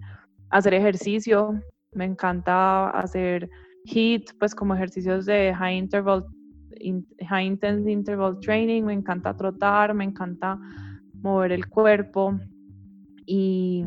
[0.50, 1.60] hacer ejercicio,
[1.92, 3.48] me encanta hacer
[3.84, 6.24] HIIT, pues como ejercicios de high interval,
[7.28, 10.58] high intense interval training, me encanta trotar, me encanta
[11.14, 12.38] mover el cuerpo
[13.26, 13.84] y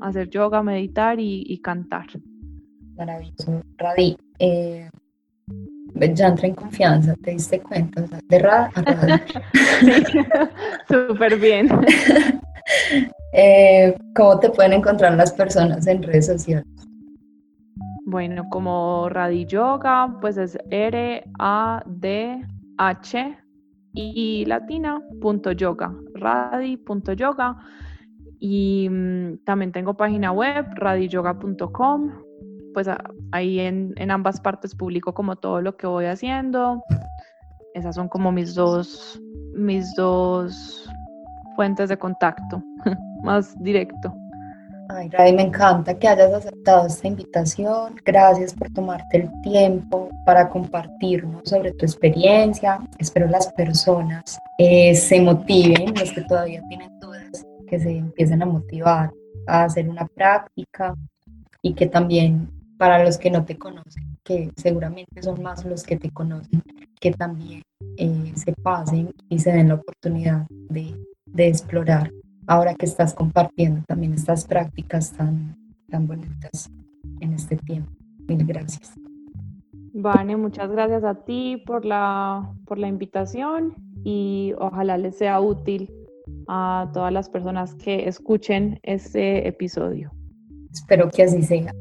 [0.00, 2.06] hacer yoga, meditar y, cantar.
[2.96, 3.62] Maravilloso.
[3.76, 4.88] Radi, eh,
[5.94, 8.04] ya entré en confianza, ¿te diste cuenta?
[8.28, 9.20] de rad a
[10.88, 11.68] Súper bien.
[13.32, 16.66] Eh, ¿Cómo te pueden encontrar las personas en redes sociales?
[18.04, 21.28] Bueno, como Radi Yoga, pues es R-A-D-H
[23.92, 27.56] y latina punto yoga, radi.yoga.
[28.40, 32.27] Y mm, también tengo página web, radiyoga.com.
[32.74, 32.88] Pues
[33.32, 36.82] ahí en, en ambas partes publico como todo lo que voy haciendo.
[37.74, 39.20] Esas son como mis dos,
[39.54, 40.88] mis dos
[41.56, 42.62] fuentes de contacto
[43.22, 44.14] más directo.
[44.90, 47.96] Ay, Radi, me encanta que hayas aceptado esta invitación.
[48.06, 52.80] Gracias por tomarte el tiempo para compartirnos sobre tu experiencia.
[52.98, 58.46] Espero las personas eh, se motiven, los que todavía tienen dudas, que se empiecen a
[58.46, 59.10] motivar
[59.46, 60.94] a hacer una práctica
[61.60, 62.48] y que también
[62.78, 66.62] para los que no te conocen, que seguramente son más los que te conocen,
[67.00, 67.62] que también
[67.96, 70.94] eh, se pasen y se den la oportunidad de
[71.32, 72.10] de explorar
[72.46, 75.56] ahora que estás compartiendo también estas prácticas tan,
[75.90, 76.70] tan bonitas
[77.20, 77.90] en este tiempo.
[78.26, 78.94] Mil gracias.
[79.92, 83.74] Vane, muchas gracias a ti por la, por la invitación
[84.04, 85.90] y ojalá les sea útil
[86.46, 90.12] a todas las personas que escuchen este episodio.
[90.72, 91.72] Espero que así sea.